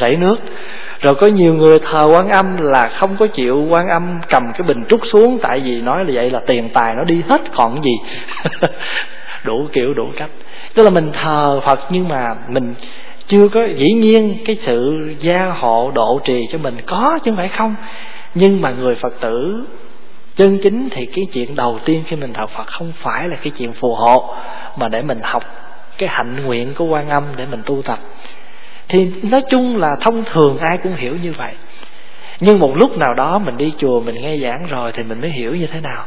[0.00, 0.36] rảy nước?
[1.00, 4.62] Rồi có nhiều người thờ quan âm là không có chịu quan âm cầm cái
[4.68, 5.38] bình trút xuống.
[5.42, 7.96] Tại vì nói là vậy là tiền tài nó đi hết, còn gì?
[9.44, 10.30] Đủ kiểu, đủ cách.
[10.74, 12.74] Tức là mình thờ phật nhưng mà mình
[13.28, 17.36] chưa có, dĩ nhiên cái sự gia hộ độ trì cho mình có chứ không
[17.36, 17.74] phải không.
[18.34, 19.64] Nhưng mà người phật tử
[20.36, 23.52] chân chính thì cái chuyện đầu tiên khi mình học phật không phải là cái
[23.58, 24.34] chuyện phù hộ,
[24.76, 25.44] mà để mình học
[25.98, 27.98] cái hạnh nguyện của quan âm để mình tu tập.
[28.88, 31.52] Thì nói chung là thông thường ai cũng hiểu như vậy.
[32.40, 35.30] Nhưng một lúc nào đó mình đi chùa, mình nghe giảng rồi thì mình mới
[35.30, 36.04] hiểu như thế nào.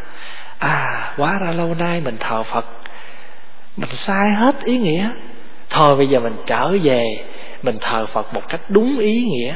[0.59, 2.65] À quá ra lâu nay mình thờ phật.
[3.78, 5.09] Mình sai hết ý nghĩa
[5.72, 7.05] thôi bây giờ mình trở về,
[7.63, 9.53] mình thờ phật một cách đúng ý nghĩa,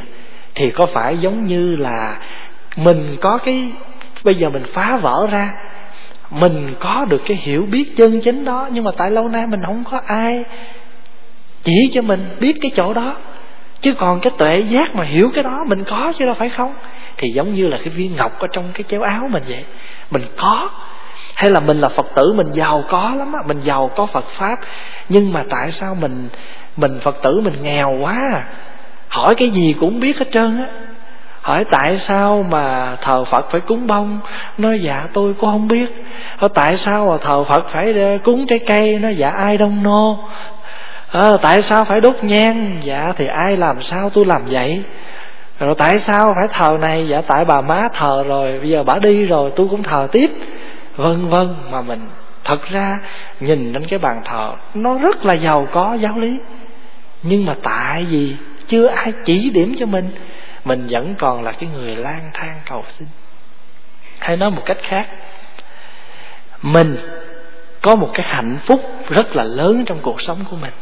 [0.56, 2.18] thì có phải giống như là
[2.78, 3.72] mình có cái,
[4.24, 5.54] bây giờ mình phá vỡ ra,
[6.30, 9.62] mình có được cái hiểu biết chân chính đó, nhưng mà tại lâu nay mình
[9.66, 10.44] không có ai
[11.64, 13.16] chỉ cho mình biết cái chỗ đó.
[13.82, 16.74] Chứ còn cái tuệ giác mà hiểu cái đó, mình có chứ đâu phải không?
[17.18, 19.64] Thì giống như là cái viên ngọc ở trong cái chéo áo mình vậy.
[20.12, 20.70] Mình có
[21.36, 24.26] hay là mình là phật tử mình giàu có lắm á mình giàu có phật
[24.38, 24.60] pháp.
[25.10, 26.30] Nhưng mà tại sao mình
[26.78, 28.44] mình phật tử mình nghèo quá à?
[29.16, 30.68] hỏi cái gì cũng biết hết trơn á.
[31.42, 34.20] Hỏi tại sao mà thờ phật phải cúng bông?
[34.58, 35.90] Nói dạ tôi cũng không biết.
[36.38, 39.00] Hỏi tại sao mà thờ phật phải ờ, cúng trái cây?
[39.00, 40.20] Nói dạ ai đông nô.
[41.12, 42.78] À, tại sao phải đốt nhang?
[42.84, 44.84] Dạ thì ai làm sao tôi làm vậy?
[45.60, 47.08] Rồi tại sao phải thờ này?
[47.08, 50.32] Dạ tại bà má thờ rồi bây giờ bà đi rồi tôi cũng thờ tiếp
[50.96, 52.10] vân vân mà mình
[52.44, 53.00] thật ra
[53.40, 56.40] nhìn đến cái bàn thờ, nó rất là giàu có giáo lý.
[57.24, 58.36] Nhưng mà tại vì
[58.68, 60.12] chưa ai chỉ điểm cho mình
[60.66, 63.08] mình vẫn còn là cái người lang thang cầu xin.
[64.20, 65.08] Hay nói một cách khác,
[66.62, 66.98] mình
[67.82, 70.74] có một cái hạnh phúc rất là lớn trong cuộc sống của mình,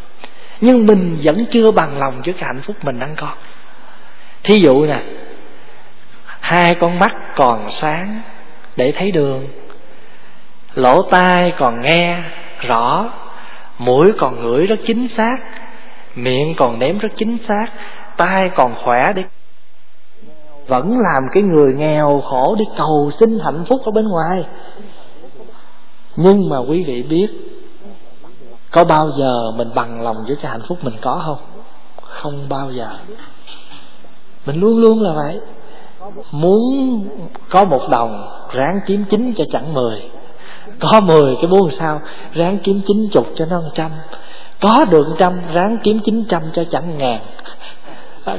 [0.62, 3.36] nhưng mình vẫn chưa bằng lòng với cái hạnh phúc mình đang có.
[4.44, 5.00] Thí dụ nè,
[6.40, 8.22] hai con mắt còn sáng
[8.76, 9.48] để thấy đường
[10.76, 12.24] lỗ tai còn nghe,
[12.68, 13.14] rõ.
[13.78, 15.38] Mũi còn ngửi rất chính xác.
[16.16, 17.68] Miệng còn nếm rất chính xác.
[18.18, 19.24] Tai còn khỏe để
[20.68, 24.46] vẫn làm cái người nghèo khổ đi cầu xin hạnh phúc ở bên ngoài.
[26.16, 27.28] Nhưng mà quý vị biết,
[28.72, 31.62] có bao giờ mình bằng lòng với cái hạnh phúc mình có không?
[32.02, 32.88] Không bao giờ.
[34.46, 35.40] Mình luôn luôn là vậy.
[36.32, 36.62] Muốn
[37.50, 40.10] có một đồng ráng kiếm chín cho chẳng mười
[40.80, 42.02] có mười cái bốn sao,
[42.34, 43.92] ráng kiếm chín chục cho nó trăm.
[44.62, 47.20] Có được trăm, ráng kiếm chín trăm cho chẳng ngàn.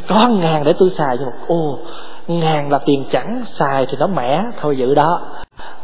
[0.09, 1.79] Có ngàn để tôi xài cho một ô
[2.29, 5.21] ngàn là tiền chẳng, xài thì nó mẻ, thôi giữ đó.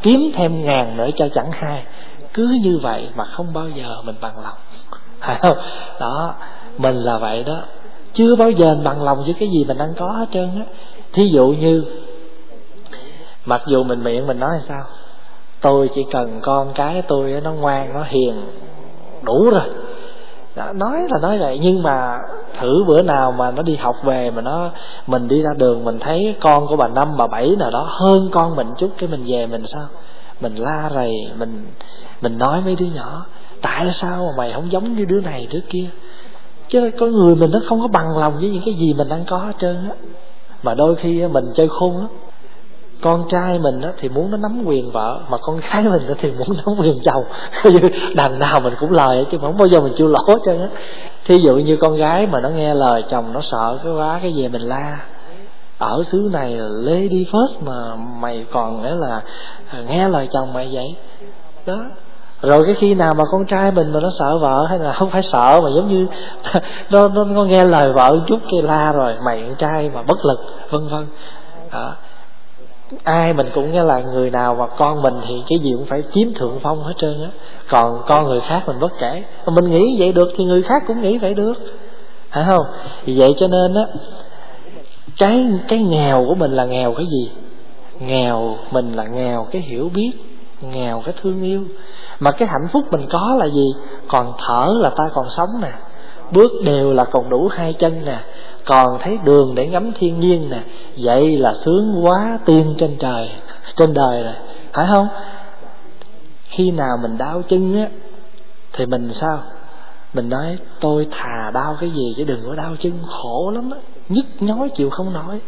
[0.03, 1.84] Kiếm thêm ngàn nữa cho chẳng hai.
[2.34, 4.59] Cứ như vậy mà không bao giờ mình bằng lòng.
[5.20, 5.57] Phải không?
[6.01, 6.34] Đó,
[6.78, 7.59] mình là vậy đó.
[8.12, 10.64] Chưa bao giờ mình bằng lòng với cái gì mình đang có hết trơn á.
[11.12, 11.84] Thí dụ như,
[13.47, 14.82] mặc dù mình miệng mình nói sao
[15.61, 18.42] tôi chỉ cần con cái tôi nó ngoan nó hiền
[19.22, 19.62] đủ rồi.
[20.56, 22.18] Đó, nói là nói vậy nhưng mà
[22.61, 24.70] thử bữa nào mà nó đi học về mà nó
[25.06, 28.28] mình đi ra đường mình thấy con của bà năm bà bảy nào đó hơn
[28.32, 29.86] con mình chút cái mình về mình sao?
[30.40, 31.66] Mình la rầy mình
[32.20, 33.26] mình nói mấy đứa nhỏ
[33.62, 35.86] tại sao mà mày không giống như đứa này đứa kia?
[36.68, 39.24] Chứ có người mình nó không có bằng lòng với những cái gì mình đang
[39.24, 39.94] có hết trơn á.
[40.62, 42.08] Mà đôi khi mình chơi khôn lắm
[43.03, 46.57] con trai mình thì muốn nó nắm quyền vợ mà con gái mình thì muốn
[46.57, 47.24] nắm quyền chồng.
[47.64, 50.61] Như đằng nào mình cũng lời chứ không bao giờ mình chịu lỗ hết trơn
[50.61, 50.68] á.
[51.24, 54.34] Thí dụ như con gái mà nó nghe lời chồng nó sợ cái quá cái
[54.36, 54.98] về mình la
[55.80, 59.22] ở xứ này là lady first mà mày còn nữa là
[59.70, 60.96] à, nghe lời chồng mày vậy?
[61.66, 61.76] Đó.
[62.42, 65.11] Rồi cái khi nào mà con trai mình mà nó sợ vợ hay là không
[65.11, 66.07] phải sợ mà giống như
[66.90, 70.24] nó nó, nó nghe lời vợ chút cái la rồi mày con trai mà bất
[70.24, 70.40] lực
[70.70, 71.07] vân vân.
[71.72, 71.92] Đó
[73.05, 76.03] ai mình cũng nghe là người nào mà con mình thì cái gì cũng phải
[76.12, 77.30] chiếm thượng phong hết trơn á.
[77.68, 79.24] Còn con người khác mình bất kể.
[79.47, 81.55] Mà mình nghĩ vậy được thì người khác cũng nghĩ vậy được.
[82.30, 82.66] Phải không?
[83.05, 83.82] Vì vậy cho nên á,
[85.18, 87.30] cái cái nghèo của mình là nghèo cái gì?
[88.01, 90.12] Nghèo mình là nghèo cái hiểu biết,
[90.61, 91.62] nghèo cái thương yêu.
[92.20, 93.74] Mà cái hạnh phúc mình có là gì?
[94.09, 95.72] Còn thở là ta còn sống nè.
[96.30, 98.18] Bước đều là còn đủ hai chân nè
[98.70, 100.60] còn thấy đường để ngắm thiên nhiên nè,
[100.96, 103.30] vậy là sướng quá, tiên trên trời,
[103.76, 104.34] trên đời rồi.
[104.72, 105.08] Phải không?
[106.44, 107.88] Khi nào mình đau chân á,
[108.72, 109.38] thì mình sao?
[110.14, 113.78] Mình nói, tôi thà đau cái gì chứ đừng có đau chân, khổ lắm á,
[114.08, 115.40] nhức nhói chịu không nổi.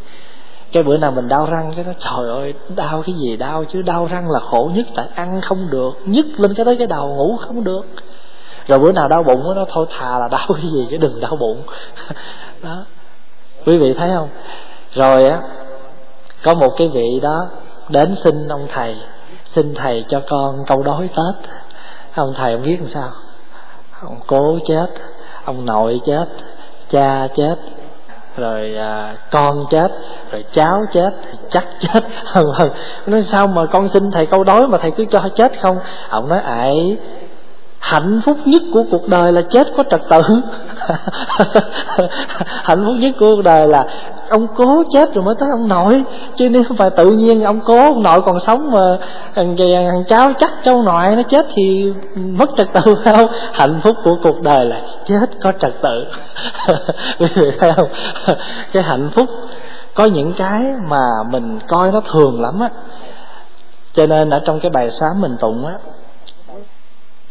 [0.72, 3.82] Cái bữa nào mình đau răng cái nó trời ơi, đau cái gì đau chứ,
[3.82, 7.08] đau răng là khổ nhất, tại ăn không được, nhức lên cái tới cái đầu,
[7.08, 7.86] ngủ không được.
[8.66, 11.36] Rồi bữa nào đau bụng nó, thôi thà là đau cái gì chứ đừng đau
[11.36, 11.62] bụng.
[12.62, 12.84] Đó
[13.66, 14.28] quý vị thấy không?
[14.94, 15.40] Rồi á
[16.42, 17.48] có một cái vị đó
[17.88, 18.96] đến xin ông thầy
[19.54, 21.50] xin thầy cho con câu đối tết.
[22.14, 23.10] Ông thầy ông biết làm sao.
[24.02, 24.86] Ông cố chết
[25.44, 26.26] ông nội chết
[26.90, 27.56] cha chết
[28.36, 29.92] rồi à, con chết
[30.32, 31.14] rồi cháu chết
[31.50, 32.04] chắc chết
[32.34, 32.70] vân vân.
[33.06, 35.78] Nói sao mà con xin thầy câu đối mà thầy cứ cho chết không?
[36.08, 36.96] Ông nói ải
[37.82, 40.20] hạnh phúc nhất của cuộc đời là chết có trật tự.
[42.46, 43.84] Hạnh phúc nhất của cuộc đời là
[44.28, 46.04] ông cố chết rồi mới tới ông nội.
[46.36, 48.98] Chứ nếu không phải tự nhiên ông cố ông nội còn sống mà
[49.34, 53.26] thằng, thằng cháu chắc cháu nội nó chết thì mất trật tự không?
[53.52, 56.04] Hạnh phúc của cuộc đời là chết có trật tự.
[57.18, 57.88] Quý vị thấy không?
[58.72, 59.26] Cái hạnh phúc
[59.94, 62.68] có những cái mà mình coi nó thường lắm á.
[63.92, 65.74] Cho nên ở trong cái bài sám mình tụng á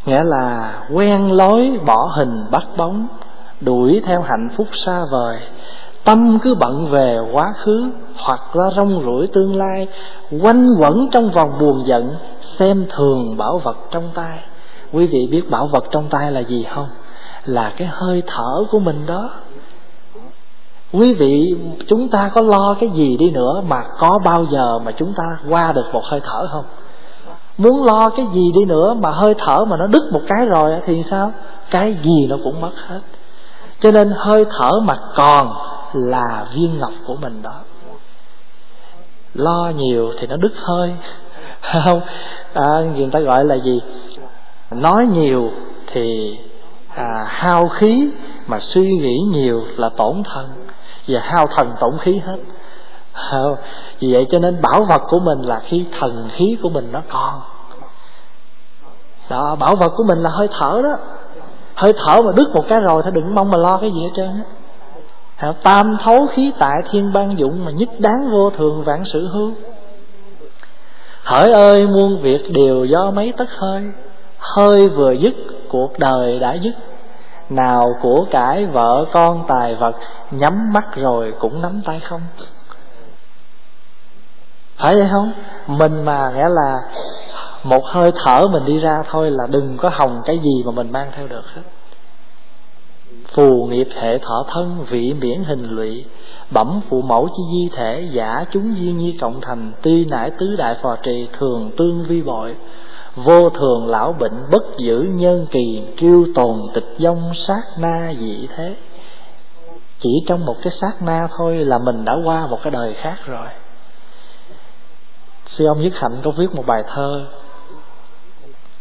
[0.06, 3.08] nghĩa là quen lối bỏ hình bắt bóng,
[3.62, 5.40] đuổi theo hạnh phúc xa vời.
[6.04, 9.88] Tâm cứ bận về quá khứ, hoặc là rong ruổi tương lai,
[10.42, 12.16] quanh quẩn trong vòng buồn giận,
[12.60, 14.40] xem thường bảo vật trong tay.
[14.92, 16.88] Quý vị biết bảo vật trong tay là gì không?
[17.46, 19.30] Là cái hơi thở của mình đó.
[20.94, 21.56] Quý vị,
[21.88, 25.38] chúng ta có lo cái gì đi nữa mà có bao giờ mà chúng ta
[25.50, 26.66] qua được một hơi thở không?
[27.58, 30.82] Muốn lo cái gì đi nữa mà hơi thở mà nó đứt một cái rồi
[30.86, 31.32] thì sao?
[31.72, 33.00] Cái gì nó cũng mất hết.
[33.80, 35.54] Cho nên hơi thở mà còn
[35.94, 37.60] là viên ngọc của mình đó.
[39.34, 40.94] Lo nhiều thì nó đứt hơi.
[41.86, 42.02] Không?
[42.54, 43.82] À, người ta gọi là gì?
[44.72, 45.52] Nói nhiều
[45.88, 46.38] thì
[46.96, 48.10] à, hao khí
[48.48, 50.50] mà suy nghĩ nhiều là tổn thân.
[51.08, 52.38] Và hao thần tổn khí hết
[53.14, 53.56] không?
[54.00, 57.02] vì vậy cho nên bảo vật của mình là khi thần khí của mình nó
[57.10, 57.42] còn.
[59.30, 60.98] Đó, bảo vật của mình là hơi thở đó.
[61.76, 64.10] Hơi thở mà đứt một cái rồi thì đừng mong mà lo cái gì hết
[64.16, 65.54] trơn á.
[65.64, 69.52] Tam thấu khí tại thiên ban dụng mà nhất đáng vô thường vạn sự hư.
[71.24, 73.84] Hỡi ơi, muôn việc đều do mấy tất hơi.
[74.38, 75.34] Hơi vừa dứt,
[75.70, 76.74] cuộc đời đã dứt.
[77.50, 79.96] Nào của cải vợ con tài vật,
[80.32, 82.22] nhắm mắt rồi cũng nắm tay không?
[84.82, 85.32] Phải vậy không?
[85.68, 86.80] Mình mà, nghĩa là
[87.64, 90.92] một hơi thở mình đi ra thôi là đừng có hòng cái gì mà mình
[90.92, 91.62] mang theo được hết.
[93.34, 96.06] Phù nghiệp hệ thọ thân vị miễn hình lụy,
[96.52, 100.56] bẩm phụ mẫu chi di thể, giả chúng duyên nhi cộng thành, tuy nải tứ
[100.58, 102.56] đại phò trì, thường tương vi bội,
[103.16, 108.48] vô thường lão bệnh, bất giữ nhân kỳ kiêu tồn tịch dông sát na dị
[108.56, 108.76] thế.
[110.00, 113.16] Chỉ trong một cái sát na thôi là mình đã qua một cái đời khác
[113.26, 113.48] rồi
[115.46, 117.28] sư ông nhất hạnh có viết một bài thơ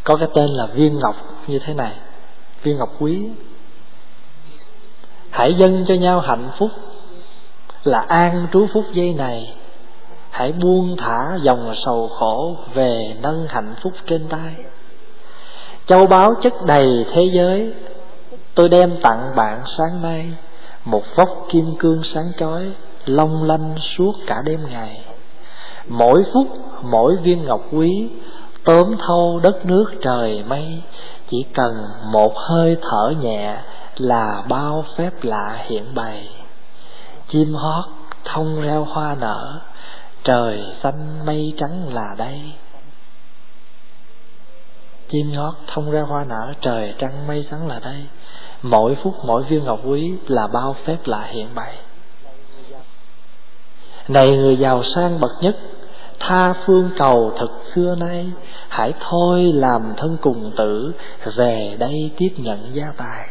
[0.03, 1.15] có cái tên là viên ngọc
[1.47, 1.93] như thế này.
[2.63, 3.29] Viên ngọc quý.
[5.29, 6.69] Hãy dâng cho nhau hạnh phúc
[7.83, 9.53] là an trú phúc giây này.
[10.29, 14.55] Hãy buông thả dòng sầu khổ về nâng hạnh phúc trên tay.
[15.85, 17.73] Châu báu chất đầy thế giới,
[18.55, 20.33] tôi đem tặng bạn sáng nay
[20.85, 22.71] một vóc kim cương sáng chói,
[23.05, 25.01] long lanh suốt cả đêm ngày
[25.87, 26.47] mỗi phút,
[26.81, 28.09] mỗi viên ngọc quý,
[28.63, 30.81] tóm thâu đất nước trời mây,
[31.27, 33.57] chỉ cần một hơi thở nhẹ
[33.97, 36.29] là bao phép lạ hiện bày.
[37.27, 37.85] Chim hót
[38.25, 39.59] thông reo hoa nở,
[40.23, 42.53] trời xanh mây trắng là đây.
[45.09, 48.05] Chim hót thông ra hoa nở, trời trăng mây trắng là đây.
[48.61, 51.75] Mỗi phút, mỗi viên ngọc quý là bao phép lạ hiện bày.
[54.07, 55.55] Này người giàu sang bậc nhất
[56.21, 58.31] tha phương cầu thật xưa nay,
[58.69, 60.93] hãy thôi làm thân cùng tử,
[61.35, 63.29] về đây tiếp nhận gia tài.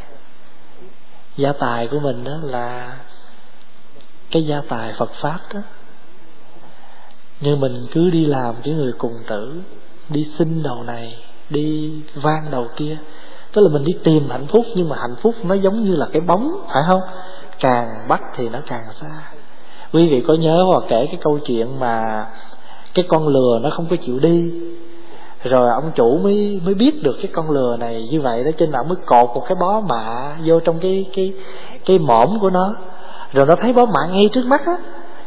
[1.37, 2.97] Gia tài của mình đó là
[4.31, 5.61] cái gia tài phật pháp đó.
[7.41, 9.63] Nhưng mình cứ đi làm cái người cùng tử,
[10.09, 11.15] đi xin đầu này,
[11.51, 12.97] đi vang đầu kia.
[13.53, 16.07] Tức là mình đi tìm hạnh phúc, nhưng mà hạnh phúc nó giống như là
[16.13, 17.01] cái bóng, phải không?
[17.61, 19.33] Càng bắt thì nó càng xa.
[19.93, 22.27] Quý vị có nhớ và kể cái câu chuyện mà
[22.95, 24.53] cái con lừa nó không có chịu đi.
[25.45, 28.71] Rồi ông chủ mới mới biết được cái con lừa này như vậy đó trên
[28.71, 31.33] nên ông mới cột một cái bó mạ vô trong cái cái
[31.87, 32.75] cái mõm của nó.
[33.33, 34.77] Rồi nó thấy bó mạ ngay trước mắt á,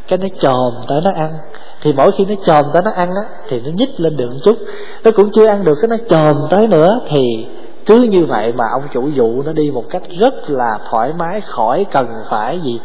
[0.08, 1.32] cái nó chồm tới nó ăn.
[1.80, 4.38] Thì mỗi khi nó chồm tới nó ăn á, thì nó nhích lên được một
[4.44, 4.56] chút.
[5.04, 7.46] Nó cũng chưa ăn được cái nó chồm tới nữa, thì
[7.86, 11.40] cứ như vậy mà ông chủ dụ nó đi một cách rất là thoải mái,
[11.40, 12.80] khỏi cần phải gì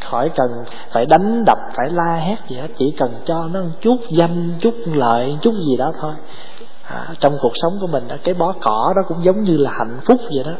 [0.00, 3.68] khỏi cần phải đánh đập phải la hét gì hết chỉ cần cho nó một
[3.80, 6.12] chút danh chút lợi chút gì đó thôi.
[6.82, 9.70] À, trong cuộc sống của mình đó, cái bó cỏ đó cũng giống như là
[9.70, 10.52] hạnh phúc vậy đó.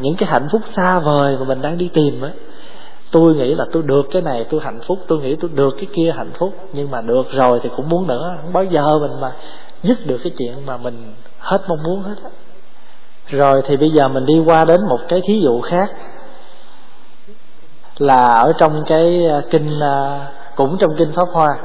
[0.00, 2.30] Những cái hạnh phúc xa vời mà mình đang đi tìm á
[3.10, 5.86] tôi nghĩ là tôi được cái này tôi hạnh phúc tôi nghĩ tôi được cái
[5.92, 8.36] kia hạnh phúc nhưng mà được rồi thì cũng muốn nữa.
[8.42, 9.32] Không bao giờ mình mà
[9.82, 12.30] dứt được cái chuyện mà mình hết mong muốn hết á.
[13.28, 15.90] Rồi thì bây giờ mình đi qua đến một cái thí dụ khác
[17.98, 20.26] là ở trong cái ờ, kinh ờ,
[20.56, 21.58] cũng trong kinh pháp hoa.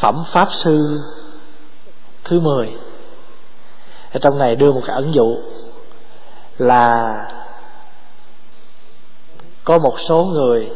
[0.00, 1.00] Phẩm pháp sư
[2.24, 2.76] thứ 10
[4.12, 5.36] ở trong này đưa một cái ẩn dụ
[6.58, 6.90] là
[9.64, 10.70] có một số người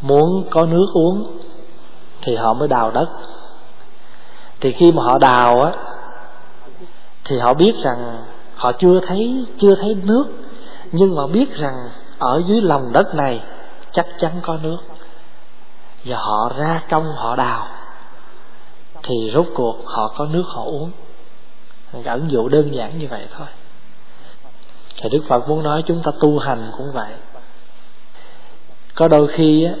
[0.00, 1.38] muốn có nước uống
[2.22, 3.08] thì họ mới đào đất.
[4.60, 5.72] Thì khi mà họ đào á,
[7.24, 10.24] thì họ biết rằng họ chưa thấy chưa thấy nước,
[10.92, 11.88] nhưng mà biết rằng
[12.18, 13.42] ở dưới lòng đất này,
[13.92, 14.78] chắc chắn có nước.
[16.04, 17.68] Và họ ra công họ đào.
[19.02, 20.90] Thì rốt cuộc họ có nước họ uống.
[22.04, 23.46] Ẩn dụ đơn giản như vậy thôi.
[25.02, 27.12] Thì đức phật muốn nói chúng ta tu hành cũng vậy.
[28.94, 29.72] Có đôi khi á,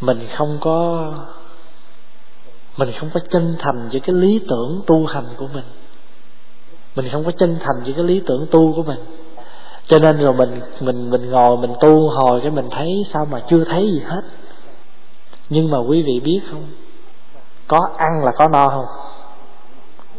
[0.00, 1.06] mình không có,
[2.76, 5.64] mình không có chân thành với cái lý tưởng tu hành của mình.
[6.96, 8.98] Mình không có chân thành với cái lý tưởng tu của mình
[9.86, 13.40] cho nên rồi mình mình mình ngồi, mình tu hồi cái mình thấy sao mà
[13.48, 14.22] chưa thấy gì hết.
[15.48, 16.64] Nhưng mà quý vị biết không?
[17.68, 18.86] Có ăn là có no không?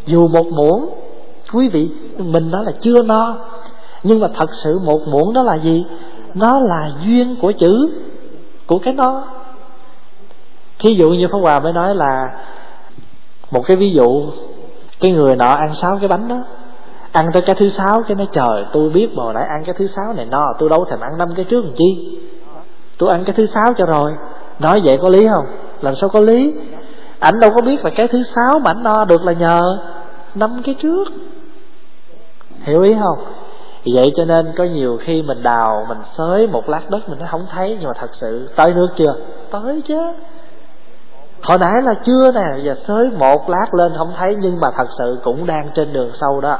[0.05, 0.89] Dù một muỗng,
[1.53, 3.37] quý vị, mình nói là chưa no.
[4.03, 5.85] Nhưng mà thật sự một muỗng đó là gì?
[6.33, 7.89] Nó là duyên của chữ,
[8.67, 9.27] của cái no.
[10.79, 12.29] Thí dụ như pháp hòa mới nói là
[13.51, 14.25] một cái ví dụ,
[14.99, 16.43] cái người nọ ăn sáu cái bánh đó
[17.13, 19.87] ăn tới cái thứ sáu, cái nó trời, tôi biết bò nãy ăn cái thứ
[19.95, 22.19] sáu này, no, tôi đâu thèm ăn năm cái trước làm chi?
[22.97, 24.11] Tôi ăn cái thứ sáu cho rồi.
[24.59, 25.45] Nói vậy có lý không?
[25.81, 26.53] Làm sao có lý?
[27.19, 29.61] Ảnh đâu có biết là cái thứ sáu mà ảnh no được là nhờ
[30.35, 31.03] năm cái trước.
[32.63, 33.25] Hiểu ý không?
[33.95, 37.25] Vậy cho nên có nhiều khi mình đào, mình xới một lát đất mình nó
[37.31, 39.15] không thấy, nhưng mà thật sự tới nước chưa?
[39.51, 39.97] Tới chứ.
[41.41, 44.87] Hồi nãy là chưa nè, giờ xới một lát lên không thấy, nhưng mà thật
[44.99, 46.57] sự cũng đang trên đường sâu đó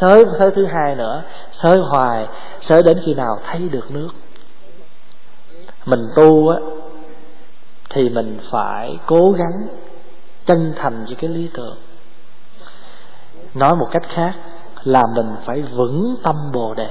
[0.00, 1.22] sới sới thứ hai nữa.
[1.62, 2.28] Sới hoài,
[2.60, 4.08] sới đến khi nào thấy được nước.
[5.86, 6.58] Mình tu á,
[7.90, 9.68] thì mình phải cố gắng
[10.46, 11.76] chân thành với cái lý tưởng.
[13.54, 14.34] Nói một cách khác
[14.84, 16.90] là mình phải vững tâm bồ đề.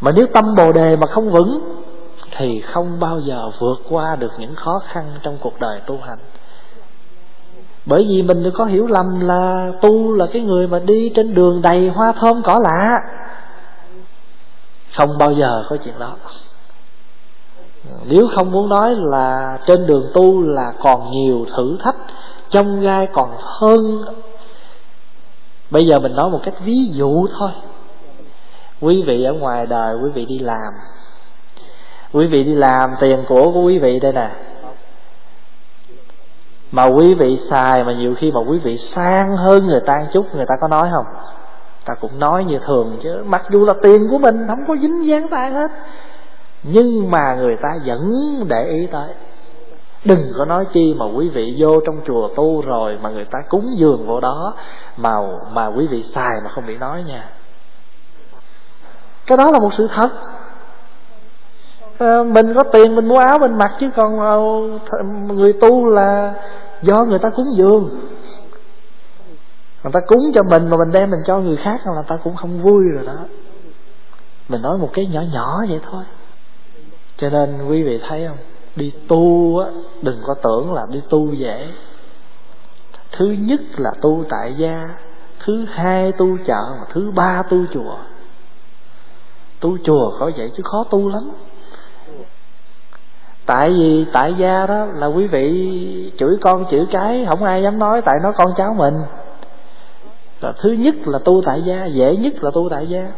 [0.00, 1.82] Mà nếu tâm bồ đề mà không vững,
[2.36, 6.18] thì không bao giờ vượt qua được những khó khăn trong cuộc đời tu hành
[7.86, 11.34] bởi vì mình đừng có hiểu lầm là tu là cái người mà đi trên
[11.34, 13.00] đường đầy hoa thơm cỏ lạ.
[14.96, 16.16] Không bao giờ có chuyện đó.
[18.04, 21.96] Nếu không muốn nói là trên đường tu là còn nhiều thử thách,
[22.50, 24.04] trong gai còn hơn.
[25.70, 27.50] Bây giờ mình nói một cách ví dụ thôi.
[28.80, 30.72] Quý vị ở ngoài đời, quý vị đi làm.
[32.12, 34.30] Quý vị đi làm, tiền của của quý vị đây nè
[36.72, 40.06] mà quý vị xài mà nhiều khi mà quý vị sang hơn người ta một
[40.12, 41.06] chút, người ta có nói không?
[41.84, 43.22] Ta cũng nói như thường chứ.
[43.24, 45.70] Mặc dù là tiền của mình, không có dính dáng tay hết.
[46.62, 48.12] Nhưng mà người ta vẫn
[48.48, 49.08] để ý tới.
[50.04, 53.38] Đừng có nói chi mà quý vị vô trong chùa tu rồi mà người ta
[53.48, 54.54] cúng dường vô đó
[54.96, 55.10] mà
[55.52, 57.28] mà quý vị xài mà không bị nói nha.
[59.26, 60.10] Cái đó là một sự thật.
[61.98, 64.38] Ờ, mình có tiền mình mua áo, mình mặc, chứ còn ờ,
[65.34, 66.34] người tu là
[66.82, 67.90] do người ta cúng dường.
[69.82, 72.36] Người ta cúng cho mình mà mình đem mình cho người khác là ta cũng
[72.36, 73.16] không vui rồi đó.
[74.48, 76.04] Mình nói một cái nhỏ nhỏ vậy thôi.
[77.16, 78.36] Cho nên quý vị thấy không?
[78.76, 79.66] Đi tu á,
[80.02, 81.68] đừng có tưởng là đi tu dễ.
[83.12, 84.88] Thứ nhất là tu tại gia,
[85.44, 87.96] thứ hai tu chợ thứ ba tu chùa.
[89.60, 91.30] Tu chùa có vậy chứ khó tu lắm
[93.46, 97.78] tại vì tại gia đó là quý vị chửi con chửi cái, không ai dám
[97.78, 98.94] nói, tại nó con cháu mình.
[100.40, 103.08] Là thứ nhất là tu tại gia, dễ nhất là tu tại gia.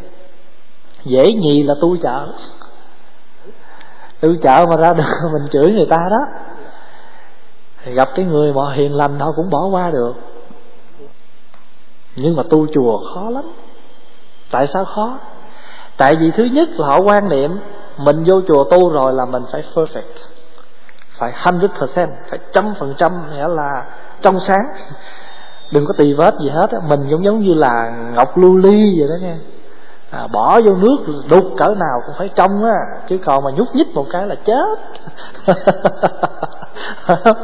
[1.05, 2.29] Dễ nhì là tu chợ.
[4.21, 6.27] Tu chợ mà ra được mình chửi người ta đó.
[7.85, 10.15] Thì gặp cái người mà hiền lành họ cũng bỏ qua được.
[12.17, 13.45] Nhưng mà tu chùa khó lắm.
[14.51, 15.19] Tại sao khó?
[15.97, 17.59] Tại vì thứ nhất là họ quan niệm
[17.99, 20.17] mình vô chùa tu rồi là mình phải perfect.
[21.19, 23.85] Phải 100% phải trăm phần trăm nghĩa là
[24.23, 24.67] trong sáng.
[25.73, 29.09] Đừng có tì vết gì hết mình giống giống như là ngọc lưu ly vậy
[29.09, 29.35] đó nghe.
[30.11, 30.99] À, bỏ vô nước
[31.31, 32.79] đục cỡ nào cũng phải trong á.
[33.09, 34.79] Chứ còn mà nhúc nhích một cái là chết.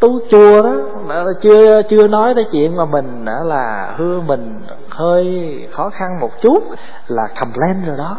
[0.00, 0.62] Tu chùa
[1.08, 4.60] đó chưa chưa nói tới chuyện mà mình đã là hư mình
[4.90, 6.62] hơi khó khăn một chút
[7.08, 8.16] là cầm lên rồi đó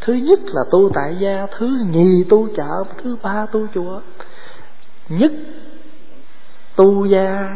[0.00, 4.00] thứ nhất là tu tại gia, thứ nhì tu chợ, thứ ba tu chùa.
[5.08, 5.32] Nhất
[6.76, 7.48] tu gia,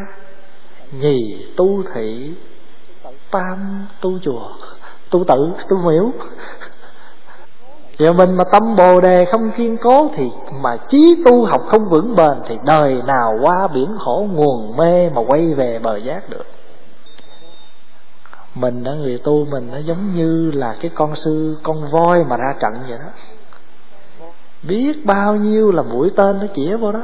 [1.01, 2.35] nhì tu thị,
[3.31, 4.49] tam tu chùa.
[5.11, 6.13] Tu tự, tu miếu.
[7.99, 10.31] Giờ mình mà tâm bồ đề không kiên cố Thì
[10.63, 15.11] mà trí tu học không vững bền Thì đời nào qua biển khổ, nguồn mê
[15.11, 16.47] Mà quay về bờ giác được.
[18.55, 22.37] Mình đã người tu mình nó giống như là cái con sư, Con voi mà
[22.37, 23.11] ra trận vậy đó.
[24.63, 27.03] Biết bao nhiêu là mũi tên nó chĩa vô đó.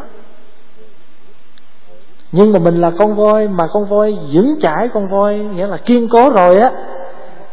[2.32, 5.76] Nhưng mà mình là con voi, mà con voi vững chãi con voi, nghĩa là
[5.76, 6.72] kiên cố rồi á,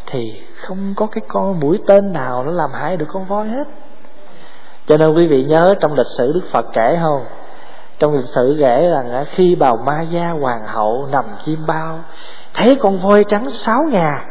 [0.05, 3.67] thì không có cái con mũi tên nào nó làm hại được con voi hết.
[4.87, 7.25] Cho nên quý vị nhớ trong lịch sử đức phật kể không?
[7.99, 11.99] Trong lịch sử kể rằng khi bào ma gia hoàng hậu nằm chim bao
[12.57, 14.25] thấy con voi trắng sáu ngà,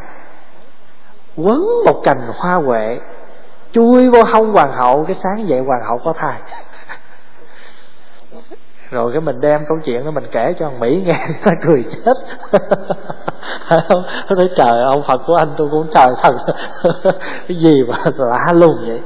[1.36, 2.98] quấn một cành hoa huệ,
[3.72, 6.40] chui vô hông hoàng hậu, cái sáng dậy hoàng hậu có thai.
[8.90, 11.84] Rồi cái mình đem câu chuyện đó mình kể cho ông mỹ nghe, nó cười
[11.84, 12.14] chết.
[13.68, 16.34] Không nó nói, trời ông phật của anh, tôi cũng trời thật
[17.48, 19.00] cái gì mà lạ lùng vậy?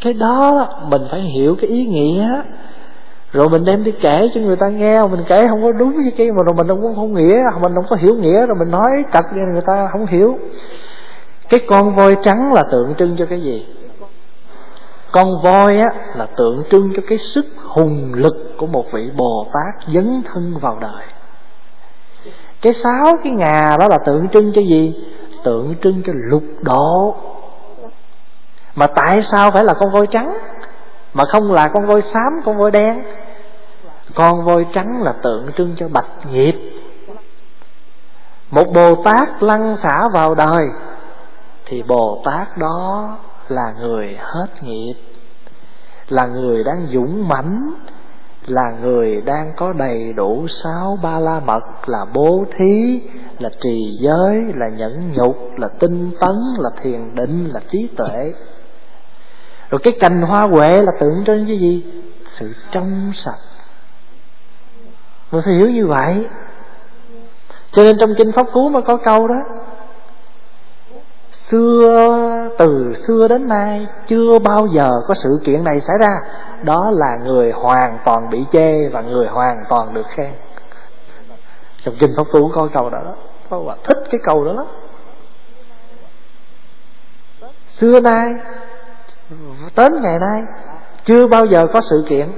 [0.00, 2.28] Cái đó mình phải hiểu cái ý nghĩa
[3.32, 6.12] rồi mình đem đi kể cho người ta nghe, mình kể không có đúng với
[6.16, 9.04] cái mà rồi mình không không nghĩa, mình không có hiểu nghĩa, rồi mình nói
[9.12, 10.38] cật cho người ta không hiểu.
[11.48, 13.66] Cái con voi trắng là tượng trưng cho cái gì?
[15.12, 19.46] Con voi á, là tượng trưng cho cái sức hùng lực của một vị bồ
[19.52, 21.04] tát dấn thân vào đời.
[22.62, 25.04] Cái sáu cái ngà đó là tượng trưng cho gì?
[25.44, 27.14] Tượng trưng cho lục độ.
[28.74, 30.38] Mà tại sao phải là con voi trắng?
[31.14, 33.02] Mà không là con voi xám, con voi đen?
[34.14, 36.54] Con voi trắng là tượng trưng cho bạch nghiệp.
[38.50, 40.68] Một bồ tát lăn xả vào đời,
[41.66, 43.16] thì bồ tát đó
[43.48, 44.94] là người hết nghiệp,
[46.08, 47.74] là người đang dũng mãnh,
[48.46, 53.02] là người đang có đầy đủ sáu ba la mật, là bố thí,
[53.38, 58.32] là trì giới, là nhẫn nhục, là tinh tấn, là thiền định, là trí tuệ.
[59.70, 61.84] Rồi cái cành hoa huệ là tượng trưng cái gì?
[62.38, 63.51] Sự trong sạch
[65.32, 66.26] mình phải hiểu như vậy.
[67.72, 69.42] Cho nên trong kinh pháp cú mà có câu đó,
[71.50, 76.20] xưa từ xưa đến nay chưa bao giờ có sự kiện này xảy ra.
[76.62, 80.32] Đó là người hoàn toàn bị chê và người hoàn toàn được khen.
[81.84, 83.14] Trong kinh pháp cú có câu đó đó.
[83.50, 84.66] Có thích cái câu đó lắm.
[87.80, 88.34] Xưa nay
[89.76, 90.42] đến ngày nay
[91.04, 92.28] chưa bao giờ có sự kiện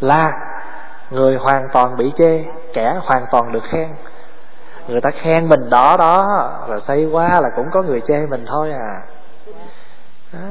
[0.00, 0.47] là
[1.10, 3.88] người hoàn toàn bị chê, kẻ hoàn toàn được khen.
[4.88, 6.24] Người ta khen mình đó đó
[6.68, 9.02] rồi xây qua là cũng có người chê mình thôi à.
[10.32, 10.48] Đó.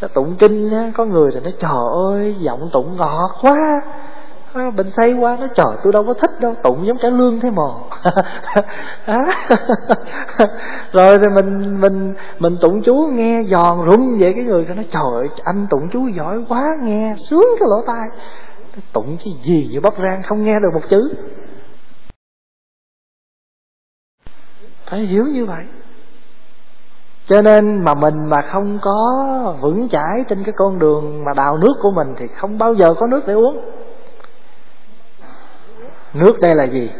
[0.00, 3.82] nó tụng kinh á, có người thì nó, trời ơi, giọng tụng ngọt quá.
[4.76, 7.50] Bình xây qua nó, trời, tôi đâu có thích đâu, tụng giống cả lương thế
[7.50, 7.82] mòn.
[10.92, 15.12] rồi thì mình mình mình tụng chú nghe giòn rung vậy cái người nó, trời
[15.14, 18.08] ơi, anh tụng chú giỏi quá, nghe sướng cái lỗ tai
[18.92, 21.14] tụng cái gì như bắp rang không nghe được một chữ.
[24.86, 25.64] Phải hiểu như vậy.
[27.26, 31.58] Cho nên mà mình mà không có vững chãi trên cái con đường mà đào
[31.58, 33.60] nước của mình thì không bao giờ có nước để uống.
[36.14, 36.90] Nước đây là gì?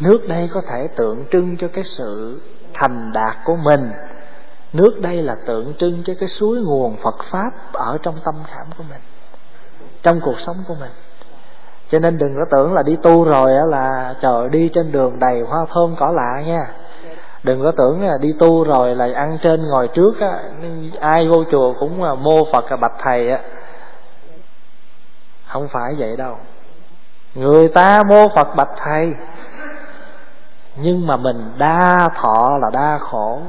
[0.00, 2.42] Nước đây có thể tượng trưng cho cái sự
[2.74, 3.90] thành đạt của mình.
[4.72, 8.66] Nước đây là tượng trưng cho cái suối nguồn phật pháp ở trong tâm khảm
[8.78, 9.00] của mình
[10.02, 10.90] trong cuộc sống của mình.
[11.90, 15.40] Cho nên đừng có tưởng là đi tu rồi là, trời đi trên đường đầy
[15.40, 16.66] hoa thơm cỏ lạ nha.
[17.42, 20.42] Đừng có tưởng là đi tu rồi là ăn trên ngồi trước á,
[21.00, 23.40] ai vô chùa cũng à, mô phật à, bạch thầy á.
[25.46, 26.36] Không phải vậy đâu.
[27.34, 29.14] Người ta mô phật, bạch thầy.
[30.76, 33.40] Nhưng mà mình đa thọ là đa khổ.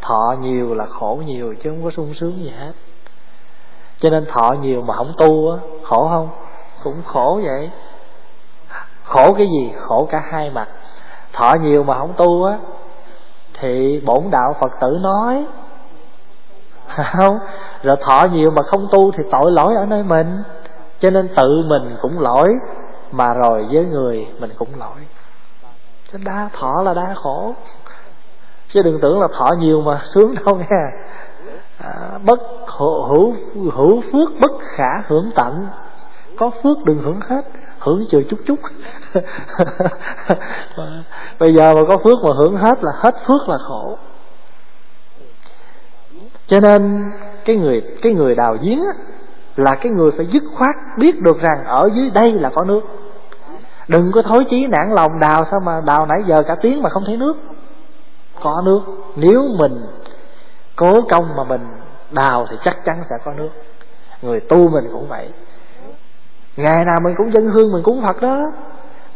[0.00, 2.72] Thọ nhiều là khổ nhiều chứ không có sung sướng gì hết
[4.00, 6.28] cho nên thọ nhiều mà không tu á, khổ không?
[6.84, 7.70] Cũng khổ vậy.
[9.04, 9.72] Khổ cái gì?
[9.78, 10.68] Khổ cả hai mặt.
[11.32, 12.58] Thọ nhiều mà không tu á,
[13.60, 15.46] thì bổn đạo phật tử nói,
[17.16, 17.38] không,
[17.82, 20.42] rồi thọ nhiều mà không tu thì tội lỗi ở nơi mình.
[20.98, 22.48] Cho nên tự mình cũng lỗi,
[23.12, 25.00] mà rồi với người mình cũng lỗi.
[26.12, 27.54] Cho đa thọ là đa khổ.
[28.68, 30.90] Chứ đừng tưởng là thọ nhiều mà sướng đâu nha
[31.78, 32.40] à, bất
[32.78, 35.68] hữu hữu phước bất khả hưởng tận.
[36.36, 37.42] Có phước đừng hưởng hết
[37.78, 38.58] hưởng chừa chút chút.
[41.38, 43.98] Bây giờ mà có phước mà hưởng hết là hết phước là khổ.
[46.46, 47.10] Cho nên
[47.44, 48.92] cái người cái người đào giếng á,
[49.56, 52.80] là cái người phải dứt khoát biết được rằng ở dưới đây là có nước.
[53.88, 56.90] Đừng có thối chí nản lòng đào sao mà đào nãy giờ cả tiếng mà
[56.90, 57.36] không thấy nước.
[58.42, 58.80] Có nước.
[59.16, 59.72] Nếu mình
[60.76, 61.66] cố công mà mình
[62.10, 63.50] đào thì chắc chắn sẽ có nước.
[64.22, 65.28] Người tu mình cũng vậy.
[66.56, 68.52] Ngày nào mình cũng dân hương, mình cúng phật đó.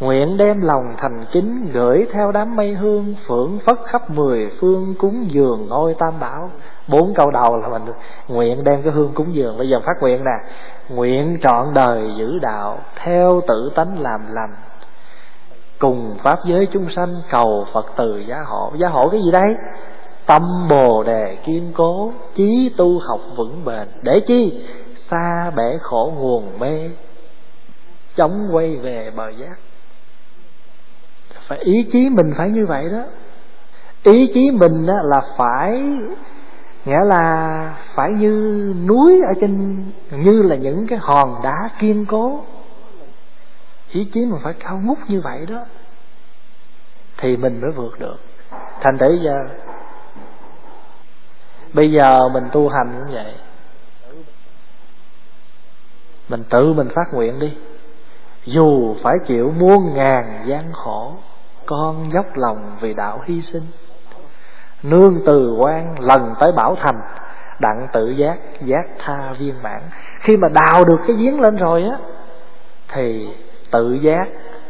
[0.00, 4.94] Nguyện đem lòng thành kính, gửi theo đám mây hương, phưởng phất khắp mười phương
[4.98, 6.50] cúng dường ngôi tam bảo.
[6.88, 7.82] Bốn câu đầu là mình
[8.28, 9.58] nguyện đem cái hương cúng dường.
[9.58, 10.50] Bây giờ phát nguyện nè.
[10.88, 14.54] Nguyện trọn đời giữ đạo, theo tự tánh làm lành.
[15.78, 18.72] Cùng pháp giới chúng sanh cầu phật từ giá hộ.
[18.76, 19.56] Giá hộ cái gì đây?
[20.30, 23.88] Tâm bồ đề kiên cố, chí tu học vững bền.
[24.02, 24.64] Để chi?
[25.10, 26.90] Xa bể khổ nguồn mê
[28.16, 29.58] chống quay về bờ giác.
[31.48, 33.04] Phải ý chí mình phải như vậy đó.
[34.02, 35.82] Ý chí mình đó là phải,
[36.84, 42.44] nghĩa là phải như núi ở trên, như là những cái hòn đá kiên cố.
[43.92, 45.64] Ý chí mình phải cao ngút như vậy đó,
[47.18, 48.16] thì mình mới vượt được.
[48.80, 49.48] Thành thử giờ
[51.72, 53.34] bây giờ mình tu hành cũng vậy.
[56.28, 57.52] Mình tự mình phát nguyện đi.
[58.44, 61.12] Dù phải chịu muôn ngàn gian khổ,
[61.66, 63.66] con dốc lòng vì đạo hy sinh.
[64.82, 67.00] Nương từ quan lần tới bảo thành,
[67.60, 69.80] đặng tự giác giác tha viên mãn.
[70.20, 71.98] Khi mà đào được cái giếng lên rồi á,
[72.88, 73.28] thì
[73.70, 74.28] tự giác,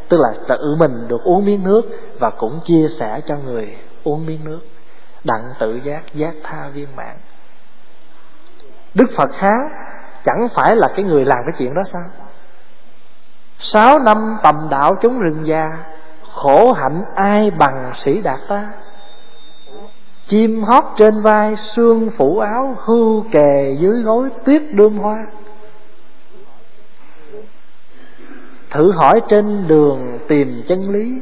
[0.09, 1.81] tức là tự mình được uống miếng nước
[2.19, 4.59] và cũng chia sẻ cho người uống miếng nước
[5.23, 7.15] đặng tự giác giác tha viên mãn.
[8.93, 9.55] Đức phật há
[10.25, 12.03] chẳng phải là cái người làm cái chuyện đó sao?
[13.59, 15.71] Sáu năm tầm đạo chúng rừng già,
[16.33, 18.71] khổ hạnh ai bằng sĩ đạt ta?
[20.27, 25.25] Chim hót trên vai, xương phủ áo, hưu kề dưới gối, tuyết đơm hoa.
[28.69, 31.21] Thử hỏi trên đường tìm chân lý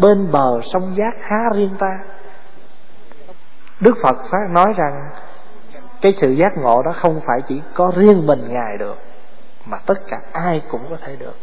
[0.00, 1.98] bên bờ sông giác há riêng ta?
[3.80, 5.08] Đức phật phát nói rằng
[6.00, 8.98] cái sự giác ngộ đó không phải chỉ có riêng mình ngài được,
[9.66, 11.36] mà tất cả ai cũng có thể được.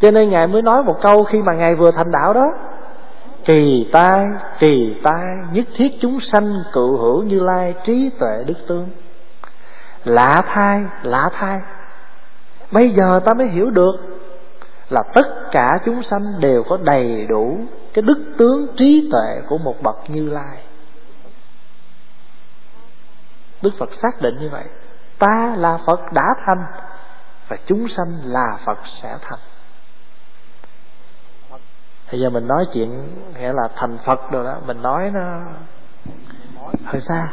[0.00, 2.52] Cho nên ngài mới nói một câu khi mà ngài vừa thành đạo đó,
[3.44, 4.26] kỳ tai
[4.58, 8.88] kỳ tai, nhất thiết chúng sanh cựu hữu như lai trí tuệ đức tương.
[10.04, 11.60] Lạ thai lạ thai
[12.70, 13.92] bây giờ ta mới hiểu được
[14.90, 17.58] là tất cả chúng sanh đều có đầy đủ
[17.94, 20.58] cái đức tướng trí tuệ của một bậc như lai
[23.62, 24.64] đức phật xác định như vậy.
[25.18, 26.64] Ta là phật đã thành,
[27.48, 29.38] và chúng sanh là phật sẽ thành.
[32.12, 35.40] Bây giờ mình nói chuyện nghĩa là thành phật rồi đó, mình nói nó
[36.84, 37.28] hơi xa.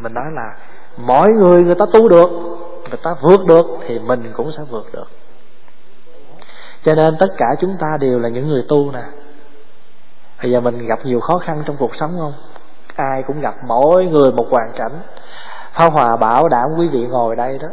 [0.00, 0.56] Mình nói là
[0.96, 2.30] mỗi người người ta tu được,
[2.88, 5.06] người ta vượt được thì mình cũng sẽ vượt được.
[6.84, 9.02] Cho nên tất cả chúng ta đều là những người tu nè.
[10.42, 12.32] Bây giờ mình gặp nhiều khó khăn trong cuộc sống không?
[12.96, 14.92] Ai cũng gặp mỗi người một hoàn cảnh.
[15.72, 17.68] Pháp Hòa bảo đảm quý vị ngồi đây đó.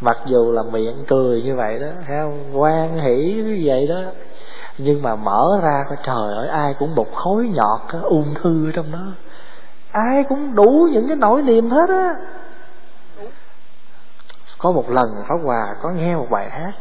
[0.00, 2.60] Mặc dù là miệng cười như vậy đó thấy không?
[2.60, 4.00] quan hỷ như vậy đó.
[4.78, 8.92] Nhưng mà mở ra coi, trời ơi, Ai cũng một khối nhọt ung thư trong
[8.92, 9.06] đó.
[9.92, 12.14] Ai cũng đủ những cái nỗi niềm hết á.
[14.58, 16.72] Có một lần Pháp Hòa có nghe một bài hát,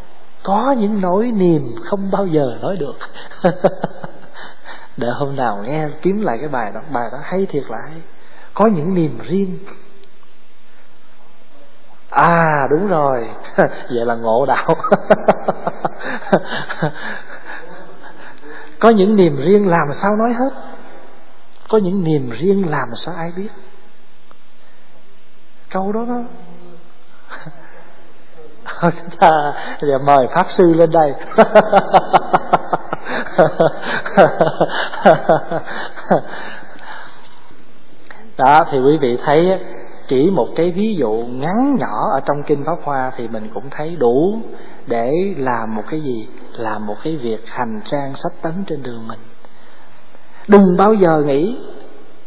[0.44, 2.96] Có những nỗi niềm không bao giờ nói được.
[4.98, 8.02] Để hôm nào nghe kiếm lại cái bài đó Bài đó hay thiệt là hay.
[8.54, 9.58] Có những niềm riêng.
[12.10, 13.30] À đúng rồi.
[13.90, 14.68] Vậy là ngộ đạo.
[18.80, 20.50] Có những niềm riêng làm sao nói hết?
[21.70, 23.50] Có những niềm riêng làm sao ai biết?
[25.70, 26.24] Câu đó đó.
[29.82, 31.14] Giờ mời pháp sư lên đây
[38.38, 39.60] đó, thì quý vị thấy
[40.08, 43.64] chỉ một cái ví dụ ngắn nhỏ ở trong kinh pháp hoa thì mình cũng
[43.72, 44.40] thấy đủ
[44.88, 46.28] để làm một cái gì?
[46.58, 49.20] Làm một cái việc hành trang sách tấn trên đường mình.
[50.48, 51.58] Đừng bao giờ nghĩ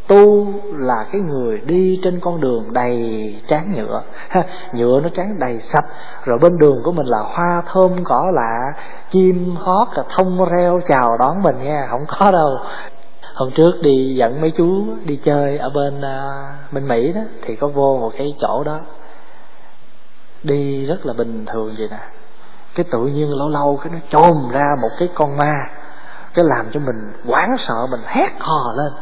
[0.08, 4.02] tu là cái người đi trên con đường đầy tráng nhựa.
[4.72, 5.84] Nhựa nó tráng đầy sạch.
[6.24, 8.72] Rồi bên đường của mình là hoa thơm cỏ lạ
[9.10, 12.58] chim hót là thông reo chào đón mình nha không có đâu.
[13.34, 17.56] Hôm trước đi dẫn mấy chú đi chơi ở bên uh, bên mỹ đó thì
[17.56, 18.78] có vô một cái chỗ đó.
[20.42, 22.00] Đi rất là bình thường vậy nè.
[22.74, 25.54] Cái tự nhiên lâu lâu cái nó chồm ra một cái con ma.
[26.34, 28.92] Cái làm cho mình hoảng sợ mình hét hò lên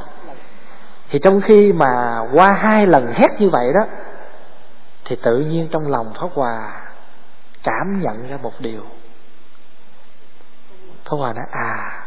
[1.10, 3.86] thì trong khi mà qua hai lần hét như vậy đó,
[5.04, 6.82] thì tự nhiên trong lòng pháp hòa
[7.62, 8.82] cảm nhận ra một điều.
[11.04, 12.02] Pháp hòa nói à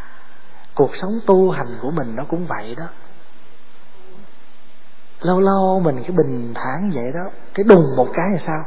[0.75, 2.85] cuộc sống tu hành của mình nó cũng vậy đó.
[5.21, 8.65] Lâu lâu mình cái bình thản vậy đó, cái đùng một cái là sao?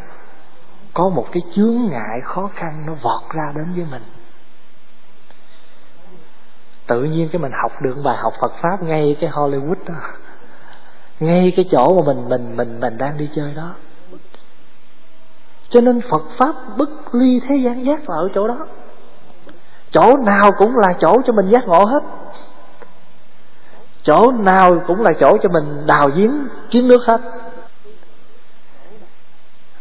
[0.94, 4.02] Có một cái chướng ngại khó khăn nó vọt ra đến với mình.
[6.86, 9.94] Tự nhiên cái mình học được bài học Phật pháp ngay cái Hollywood đó
[11.22, 13.70] ngay cái chỗ mà mình mình mình mình đang đi chơi đó.
[15.68, 18.56] Cho nên Phật pháp bất ly thế gian giác là ở chỗ đó.
[19.90, 22.02] Chỗ nào cũng là chỗ cho mình giác ngộ hết.
[24.02, 27.20] Chỗ nào cũng là chỗ cho mình đào giếng kiếm nước hết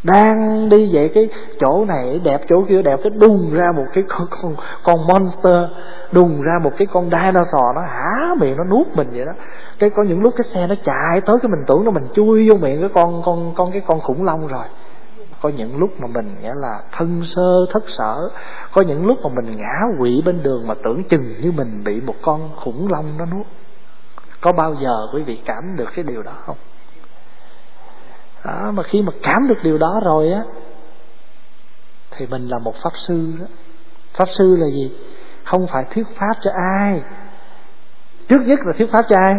[0.04, 1.30] đang đi vậy cái
[1.60, 5.58] chỗ này đẹp chỗ kia đẹp cái đùng ra một cái con con, con monster
[6.12, 9.32] đùng ra một cái con dinosaur nó há miệng nó nuốt mình vậy đó.
[9.80, 12.50] Cái có những lúc cái xe nó chạy tới cái mình tưởng nó mình chui
[12.50, 14.66] vô miệng cái con con con cái con khủng long rồi.
[15.42, 18.30] Có những lúc mà mình nghĩa là thân sơ thất sở.
[18.74, 22.02] Có những lúc mà mình ngã quỵ bên đường mà tưởng chừng như mình bị
[22.02, 23.46] một con khủng long nó nuốt.
[24.42, 26.56] Có bao giờ quý vị cảm được cái điều đó không?
[28.46, 30.44] Đó, mà khi mà cảm được điều đó rồi á
[32.12, 33.46] thì mình là một pháp sư đó.
[34.14, 34.92] Pháp sư là gì?
[35.44, 37.02] Không phải thuyết pháp cho ai.
[38.28, 39.36] Trước nhất là thuyết pháp cho ai?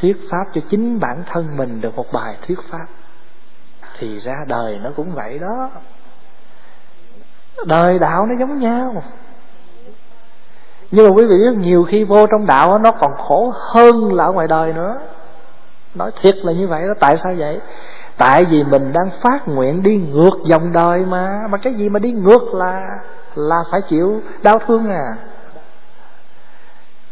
[0.00, 2.86] Thuyết pháp cho chính bản thân mình được một bài thuyết pháp.
[3.98, 5.70] Thì ra đời nó cũng vậy đó.
[7.66, 9.02] Đời đạo nó giống nhau.
[10.90, 14.24] Nhưng mà quý vị biết nhiều khi vô trong đạo nó còn khổ hơn là
[14.24, 14.98] ở ngoài đời nữa.
[15.94, 17.60] Nói thiệt là như vậy đó tại sao vậy?
[18.20, 21.46] Tại vì mình đang phát nguyện đi ngược dòng đời mà.
[21.50, 22.98] Mà cái gì mà đi ngược là
[23.34, 25.16] là phải chịu đau thương à.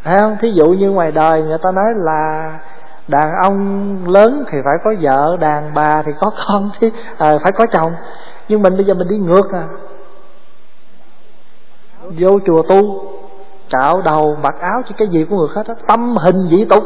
[0.05, 0.37] Thấy không?
[0.41, 2.53] Thí dụ như ngoài đời người ta nói là
[3.09, 7.53] đàn ông lớn thì phải có vợ đàn bà thì có con thì à, phải
[7.53, 7.93] có chồng.
[8.49, 9.69] Nhưng mình bây giờ mình đi ngược à.
[12.19, 13.05] Vô chùa tu
[13.71, 15.75] cạo đầu mặc áo chứ cái gì của người hết á.
[15.87, 16.85] Tâm hình dị tục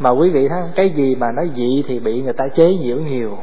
[0.00, 2.96] mà quý vị thấy cái gì mà nó dị thì bị người ta chế nhiễu
[2.96, 3.38] nhiều.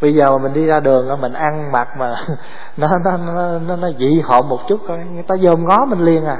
[0.00, 2.14] Bây giờ mà mình đi ra đường mình ăn mặc mà
[2.76, 6.00] nó nó nó nó, nó dị họ một chút coi người ta dòm ngó mình
[6.00, 6.38] liền à.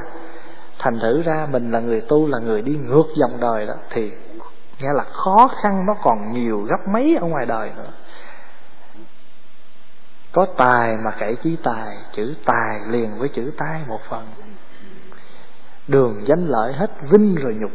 [0.79, 4.11] Thành thử ra mình là người tu là người đi ngược dòng đời đó thì
[4.79, 7.89] nghĩa là khó khăn nó còn nhiều gấp mấy ở ngoài đời nữa.
[10.31, 14.27] Có tài mà kể chí tài chữ tài liền với chữ tai một phần.
[15.87, 17.71] Đường danh lợi hết vinh rồi nhục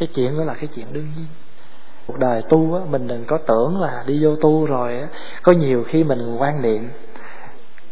[0.00, 1.26] cái chuyện đó là cái chuyện đương nhiên.
[2.06, 5.08] Cuộc đời tu á, mình đừng có tưởng là đi vô tu rồi á,
[5.42, 6.88] có nhiều khi mình quan niệm,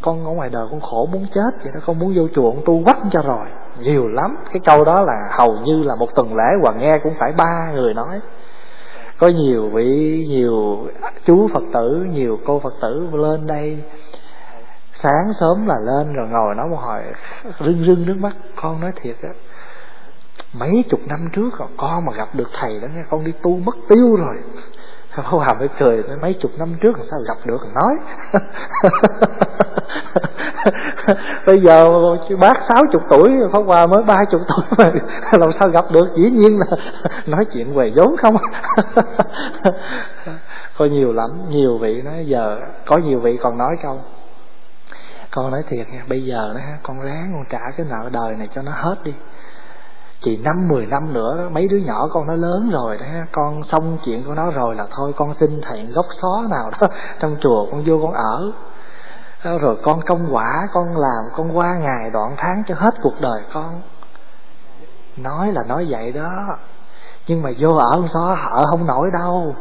[0.01, 2.63] con ở ngoài đời con khổ muốn chết vậy đó, con muốn vô chùa con
[2.65, 3.47] tu quách cho rồi.
[3.81, 4.37] Nhiều lắm.
[4.53, 7.73] Cái câu đó là hầu như là một tuần lễ hoặc nghe cũng phải ba
[7.75, 8.21] người nói.
[9.19, 10.87] Có nhiều vị, nhiều
[11.25, 13.83] chú phật tử, nhiều cô phật tử lên đây,
[15.03, 17.01] sáng sớm là lên rồi ngồi nói một hồi
[17.61, 18.37] rưng rưng nước mắt.
[18.57, 19.29] Con nói thiệt á
[20.59, 23.57] mấy chục năm trước còn con mà gặp được thầy đó nghe con đi tu
[23.57, 24.37] mất tiêu rồi.
[25.11, 27.61] Pháp Hòa mới cười mấy chục năm trước làm sao gặp được?
[27.75, 27.97] Nói.
[31.47, 31.91] Bây giờ
[32.41, 34.91] bác sáu chục tuổi Pháp Hòa mới ba chục tuổi mà
[35.39, 36.09] Làm sao gặp được?
[36.17, 36.67] Dĩ nhiên là
[37.27, 38.37] Nói chuyện về vốn không.
[40.79, 44.01] Có nhiều lắm Nhiều vị nói giờ Có nhiều vị còn nói câu.
[45.31, 48.49] Con nói thiệt nha Bây giờ đó, con ráng con trả cái nợ đời này
[48.55, 49.15] cho nó hết đi
[50.21, 53.63] chỉ năm mười năm nữa đó, mấy đứa nhỏ con nó lớn rồi đó con
[53.65, 56.89] xong chuyện của nó rồi là thôi con xin thầy gốc xó nào đó
[57.21, 58.53] trong chùa con vô con ở.
[59.59, 63.43] Rồi con công quả con làm con qua ngày đoạn tháng cho hết cuộc đời
[63.53, 63.83] con.
[65.17, 66.59] Nói là nói vậy đó
[67.29, 69.55] nhưng mà vô ở xó ở không nổi đâu.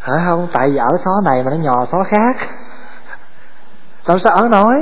[0.00, 0.48] Hả không?
[0.52, 2.36] Tại vì ở xó này mà nó nhò xó khác.
[4.06, 4.74] Làm sao ở nói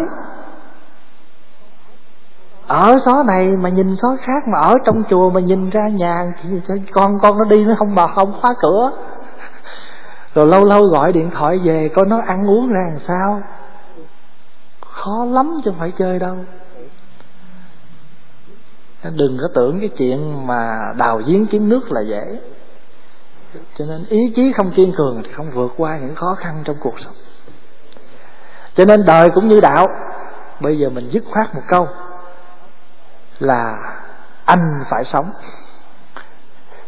[2.73, 6.35] ở xó này mà nhìn xó khác, mà ở trong chùa mà nhìn ra nhà,
[6.43, 6.61] thì
[6.93, 8.93] con con nó đi nó không bà không khóa cửa.
[10.35, 13.43] Rồi lâu lâu gọi điện thoại về, coi nó ăn uống ra làm sao.
[14.81, 16.37] Khó lắm chứ không phải chơi đâu.
[19.15, 22.39] Đừng có tưởng cái chuyện mà đào giếng kiếm nước là dễ.
[23.79, 26.77] Cho nên ý chí không kiên cường thì không vượt qua những khó khăn trong
[26.81, 27.15] cuộc sống.
[28.75, 29.87] Cho nên đời cũng như đạo.
[30.61, 31.89] Bây giờ mình dứt khoát một câu
[33.39, 33.77] là
[34.45, 35.31] anh phải sống.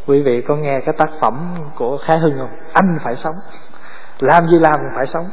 [0.07, 2.59] Quý vị có nghe cái tác phẩm của khái hưng không?
[2.73, 3.37] Anh phải sống.
[4.19, 5.31] Làm gì làm phải sống.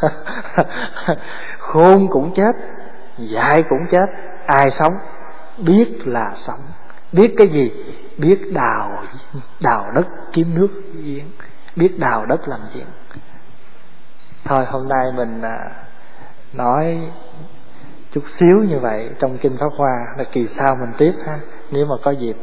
[1.58, 2.56] Khôn cũng chết,
[3.18, 4.06] dại cũng chết,
[4.46, 4.98] ai sống
[5.58, 6.60] biết là sống.
[7.12, 7.72] Biết cái gì?
[8.18, 9.02] Biết đào
[9.60, 11.30] đào đất kiếm nước giếng.
[11.76, 12.86] Biết đào đất làm giếng.
[14.44, 15.70] Thôi hôm nay mình à,
[16.52, 17.10] nói
[18.14, 21.38] chút xíu như vậy trong kinh pháp hoa là kỳ sau mình tiếp ha.
[21.70, 22.36] Nếu mà có dịp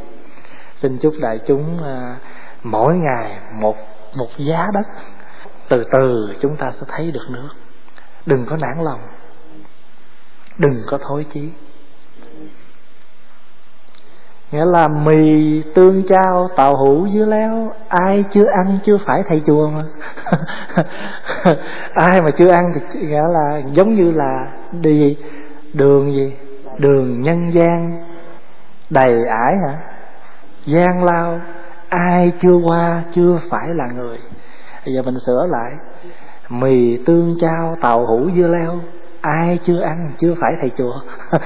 [0.81, 2.15] xin chúc đại chúng à,
[2.63, 3.75] mỗi ngày một
[4.17, 4.87] một giá đất.
[5.69, 7.49] Từ từ chúng ta sẽ thấy được nước.
[8.25, 8.99] Đừng có nản lòng.
[10.57, 11.49] Đừng có thối chí.
[14.51, 19.41] Nghĩa là mì tương trao tàu hũ dưa leo ai chưa ăn chưa phải thầy
[19.45, 19.83] chùa mà.
[21.93, 25.17] Ai mà chưa ăn thì nghĩa là giống như là đi
[25.73, 26.33] đường gì?
[26.77, 28.03] Đường nhân gian.
[28.89, 29.77] Đầy ải hả?
[30.65, 31.39] Gian lao.
[31.89, 34.17] Ai chưa qua, chưa phải là người.
[34.85, 35.73] Bây giờ mình sửa lại.
[36.49, 38.79] Mì tương trao tàu hũ dưa leo.
[39.21, 40.93] Ai chưa ăn, chưa phải thầy chùa.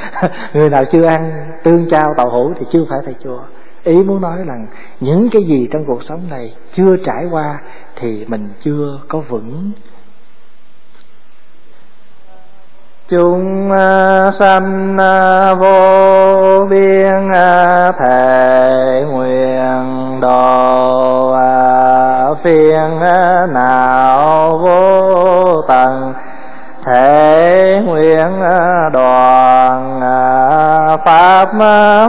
[0.54, 1.32] Người nào chưa ăn,
[1.64, 3.40] tương trao tàu hũ thì chưa phải thầy chùa.
[3.84, 4.58] Ý muốn nói là
[5.00, 7.60] những cái gì trong cuộc sống này chưa trải qua
[7.96, 9.72] thì mình chưa có vững
[13.10, 21.36] chúng à, sanh à, vô biên à, thể nguyện độ
[22.44, 23.00] phiền
[23.54, 26.14] nào vô tận.
[26.86, 28.40] Thể nguyện
[28.94, 30.02] đoàn
[31.06, 31.54] pháp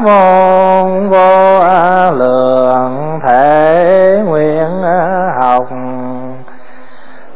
[0.02, 1.60] môn, vô
[2.12, 3.20] lượng.
[3.26, 4.82] Thể nguyện
[5.40, 5.66] học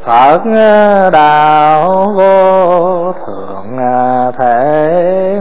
[0.04, 5.38] Phật ờ, đạo vô thượng ờ, thể